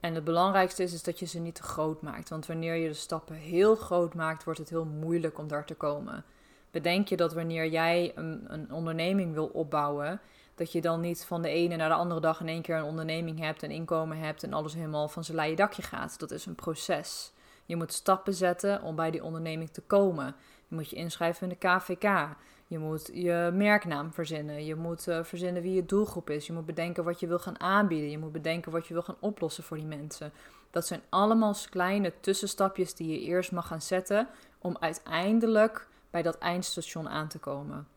En 0.00 0.14
het 0.14 0.24
belangrijkste 0.24 0.82
is 0.82 1.02
dat 1.02 1.18
je 1.18 1.26
ze 1.26 1.38
niet 1.38 1.54
te 1.54 1.62
groot 1.62 2.02
maakt. 2.02 2.28
Want 2.28 2.46
wanneer 2.46 2.74
je 2.74 2.88
de 2.88 2.94
stappen 2.94 3.34
heel 3.34 3.76
groot 3.76 4.14
maakt, 4.14 4.44
wordt 4.44 4.58
het 4.58 4.68
heel 4.68 4.84
moeilijk 4.84 5.38
om 5.38 5.48
daar 5.48 5.64
te 5.64 5.74
komen. 5.74 6.24
Bedenk 6.72 7.08
je 7.08 7.16
dat 7.16 7.32
wanneer 7.32 7.66
jij 7.66 8.12
een, 8.14 8.44
een 8.46 8.72
onderneming 8.72 9.32
wil 9.32 9.46
opbouwen, 9.46 10.20
dat 10.54 10.72
je 10.72 10.80
dan 10.80 11.00
niet 11.00 11.24
van 11.24 11.42
de 11.42 11.48
ene 11.48 11.76
naar 11.76 11.88
de 11.88 11.94
andere 11.94 12.20
dag 12.20 12.40
in 12.40 12.48
één 12.48 12.62
keer 12.62 12.76
een 12.76 12.84
onderneming 12.84 13.38
hebt, 13.38 13.62
een 13.62 13.70
inkomen 13.70 14.18
hebt 14.18 14.42
en 14.42 14.52
alles 14.52 14.74
helemaal 14.74 15.08
van 15.08 15.24
zijn 15.24 15.36
leien 15.36 15.56
dakje 15.56 15.82
gaat. 15.82 16.18
Dat 16.18 16.30
is 16.30 16.46
een 16.46 16.54
proces. 16.54 17.32
Je 17.66 17.76
moet 17.76 17.92
stappen 17.92 18.34
zetten 18.34 18.82
om 18.82 18.96
bij 18.96 19.10
die 19.10 19.24
onderneming 19.24 19.70
te 19.70 19.80
komen. 19.80 20.34
Je 20.68 20.74
moet 20.74 20.90
je 20.90 20.96
inschrijven 20.96 21.42
in 21.42 21.56
de 21.58 21.68
KVK. 21.68 22.36
Je 22.66 22.78
moet 22.78 23.10
je 23.12 23.50
merknaam 23.54 24.12
verzinnen. 24.12 24.64
Je 24.64 24.74
moet 24.74 25.06
uh, 25.06 25.22
verzinnen 25.22 25.62
wie 25.62 25.74
je 25.74 25.86
doelgroep 25.86 26.30
is. 26.30 26.46
Je 26.46 26.52
moet 26.52 26.66
bedenken 26.66 27.04
wat 27.04 27.20
je 27.20 27.26
wil 27.26 27.38
gaan 27.38 27.60
aanbieden. 27.60 28.10
Je 28.10 28.18
moet 28.18 28.32
bedenken 28.32 28.72
wat 28.72 28.86
je 28.86 28.94
wil 28.94 29.02
gaan 29.02 29.16
oplossen 29.20 29.64
voor 29.64 29.76
die 29.76 29.86
mensen. 29.86 30.32
Dat 30.70 30.86
zijn 30.86 31.02
allemaal 31.08 31.54
kleine 31.70 32.12
tussenstapjes 32.20 32.94
die 32.94 33.08
je 33.08 33.20
eerst 33.20 33.52
mag 33.52 33.66
gaan 33.66 33.82
zetten 33.82 34.28
om 34.58 34.76
uiteindelijk 34.80 35.86
bij 36.12 36.22
dat 36.22 36.38
eindstation 36.38 37.08
aan 37.08 37.28
te 37.28 37.38
komen. 37.38 37.88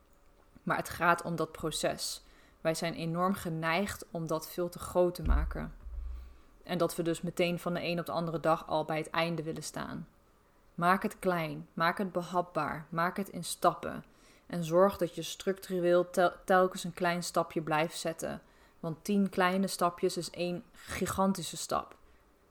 Maar 0.63 0.77
het 0.77 0.89
gaat 0.89 1.21
om 1.21 1.35
dat 1.35 1.51
proces. 1.51 2.23
Wij 2.61 2.73
zijn 2.73 2.93
enorm 2.93 3.33
geneigd 3.33 4.05
om 4.11 4.27
dat 4.27 4.49
veel 4.49 4.69
te 4.69 4.79
groot 4.79 5.15
te 5.15 5.23
maken. 5.23 5.73
En 6.63 6.77
dat 6.77 6.95
we 6.95 7.03
dus 7.03 7.21
meteen 7.21 7.59
van 7.59 7.73
de 7.73 7.83
een 7.83 7.99
op 7.99 8.05
de 8.05 8.11
andere 8.11 8.39
dag 8.39 8.67
al 8.67 8.85
bij 8.85 8.97
het 8.97 9.09
einde 9.09 9.43
willen 9.43 9.63
staan. 9.63 10.07
Maak 10.75 11.03
het 11.03 11.19
klein, 11.19 11.67
maak 11.73 11.97
het 11.97 12.11
behapbaar, 12.11 12.85
maak 12.89 13.17
het 13.17 13.29
in 13.29 13.43
stappen. 13.43 14.03
En 14.47 14.63
zorg 14.63 14.97
dat 14.97 15.15
je 15.15 15.21
structureel 15.21 16.09
telkens 16.45 16.83
een 16.83 16.93
klein 16.93 17.23
stapje 17.23 17.61
blijft 17.61 17.97
zetten. 17.97 18.41
Want 18.79 19.03
tien 19.03 19.29
kleine 19.29 19.67
stapjes 19.67 20.17
is 20.17 20.29
één 20.29 20.63
gigantische 20.71 21.57
stap. 21.57 21.95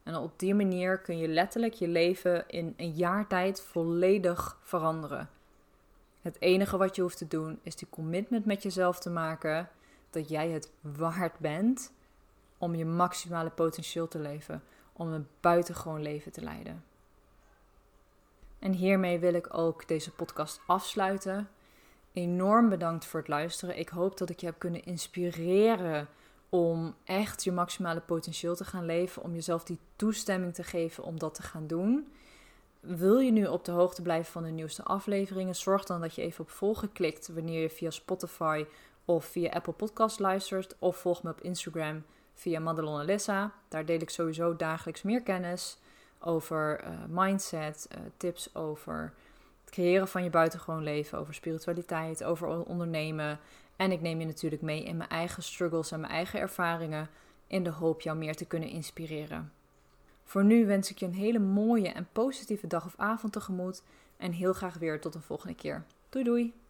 En 0.02 0.16
op 0.16 0.38
die 0.38 0.54
manier 0.54 0.98
kun 0.98 1.18
je 1.18 1.28
letterlijk 1.28 1.74
je 1.74 1.88
leven 1.88 2.48
in 2.48 2.74
een 2.76 2.92
jaar 2.92 3.26
tijd 3.26 3.60
volledig 3.60 4.58
veranderen. 4.62 5.28
Het 6.24 6.40
enige 6.40 6.76
wat 6.76 6.96
je 6.96 7.02
hoeft 7.02 7.18
te 7.18 7.28
doen 7.28 7.58
is 7.62 7.76
die 7.76 7.88
commitment 7.90 8.44
met 8.44 8.62
jezelf 8.62 8.98
te 8.98 9.10
maken 9.10 9.68
dat 10.10 10.28
jij 10.28 10.50
het 10.50 10.70
waard 10.80 11.38
bent 11.38 11.92
om 12.58 12.74
je 12.74 12.84
maximale 12.84 13.50
potentieel 13.50 14.08
te 14.08 14.18
leven, 14.18 14.62
om 14.92 15.12
een 15.12 15.26
buitengewoon 15.40 16.02
leven 16.02 16.32
te 16.32 16.40
leiden. 16.40 16.84
En 18.58 18.72
hiermee 18.72 19.18
wil 19.18 19.34
ik 19.34 19.56
ook 19.56 19.88
deze 19.88 20.10
podcast 20.10 20.60
afsluiten. 20.66 21.48
Enorm 22.12 22.68
bedankt 22.68 23.04
voor 23.04 23.20
het 23.20 23.28
luisteren. 23.28 23.78
Ik 23.78 23.88
hoop 23.88 24.18
dat 24.18 24.30
ik 24.30 24.40
je 24.40 24.46
heb 24.46 24.58
kunnen 24.58 24.84
inspireren 24.84 26.08
om 26.48 26.94
echt 27.04 27.44
je 27.44 27.52
maximale 27.52 28.00
potentieel 28.00 28.56
te 28.56 28.64
gaan 28.64 28.86
leven, 28.86 29.22
om 29.22 29.34
jezelf 29.34 29.64
die 29.64 29.78
toestemming 29.96 30.54
te 30.54 30.62
geven 30.62 31.04
om 31.04 31.18
dat 31.18 31.34
te 31.34 31.42
gaan 31.42 31.66
doen. 31.66 32.12
Wil 32.86 33.18
je 33.18 33.30
nu 33.30 33.46
op 33.46 33.64
de 33.64 33.72
hoogte 33.72 34.02
blijven 34.02 34.32
van 34.32 34.42
de 34.42 34.50
nieuwste 34.50 34.82
afleveringen? 34.82 35.54
Zorg 35.54 35.84
dan 35.84 36.00
dat 36.00 36.14
je 36.14 36.22
even 36.22 36.44
op 36.44 36.50
volgen 36.50 36.92
klikt 36.92 37.28
wanneer 37.28 37.60
je 37.60 37.70
via 37.70 37.90
Spotify 37.90 38.64
of 39.04 39.24
via 39.24 39.50
Apple 39.50 39.72
Podcast 39.72 40.18
luistert. 40.18 40.76
Of 40.78 40.96
volg 40.96 41.22
me 41.22 41.30
op 41.30 41.40
Instagram 41.40 42.04
via 42.34 42.60
Madelon 42.60 43.00
Alessa. 43.00 43.52
Daar 43.68 43.84
deel 43.84 44.00
ik 44.00 44.10
sowieso 44.10 44.56
dagelijks 44.56 45.02
meer 45.02 45.22
kennis 45.22 45.78
over 46.18 46.84
uh, 46.84 46.88
mindset, 47.08 47.88
uh, 47.92 47.98
tips 48.16 48.54
over 48.54 49.12
het 49.64 49.70
creëren 49.70 50.08
van 50.08 50.24
je 50.24 50.30
buitengewoon 50.30 50.82
leven, 50.82 51.18
over 51.18 51.34
spiritualiteit, 51.34 52.24
over 52.24 52.48
ondernemen. 52.64 53.38
En 53.76 53.92
ik 53.92 54.00
neem 54.00 54.20
je 54.20 54.26
natuurlijk 54.26 54.62
mee 54.62 54.84
in 54.84 54.96
mijn 54.96 55.10
eigen 55.10 55.42
struggles 55.42 55.90
en 55.90 56.00
mijn 56.00 56.12
eigen 56.12 56.40
ervaringen 56.40 57.08
in 57.46 57.64
de 57.64 57.70
hoop 57.70 58.00
jou 58.00 58.16
meer 58.16 58.36
te 58.36 58.44
kunnen 58.44 58.68
inspireren. 58.68 59.52
Voor 60.24 60.44
nu 60.44 60.66
wens 60.66 60.90
ik 60.90 60.98
je 60.98 61.06
een 61.06 61.14
hele 61.14 61.38
mooie 61.38 61.88
en 61.88 62.08
positieve 62.12 62.66
dag 62.66 62.86
of 62.86 62.94
avond 62.96 63.32
tegemoet 63.32 63.82
en 64.16 64.32
heel 64.32 64.52
graag 64.52 64.78
weer 64.78 65.00
tot 65.00 65.14
een 65.14 65.22
volgende 65.22 65.54
keer. 65.54 65.84
Doei 66.08 66.24
doei! 66.24 66.54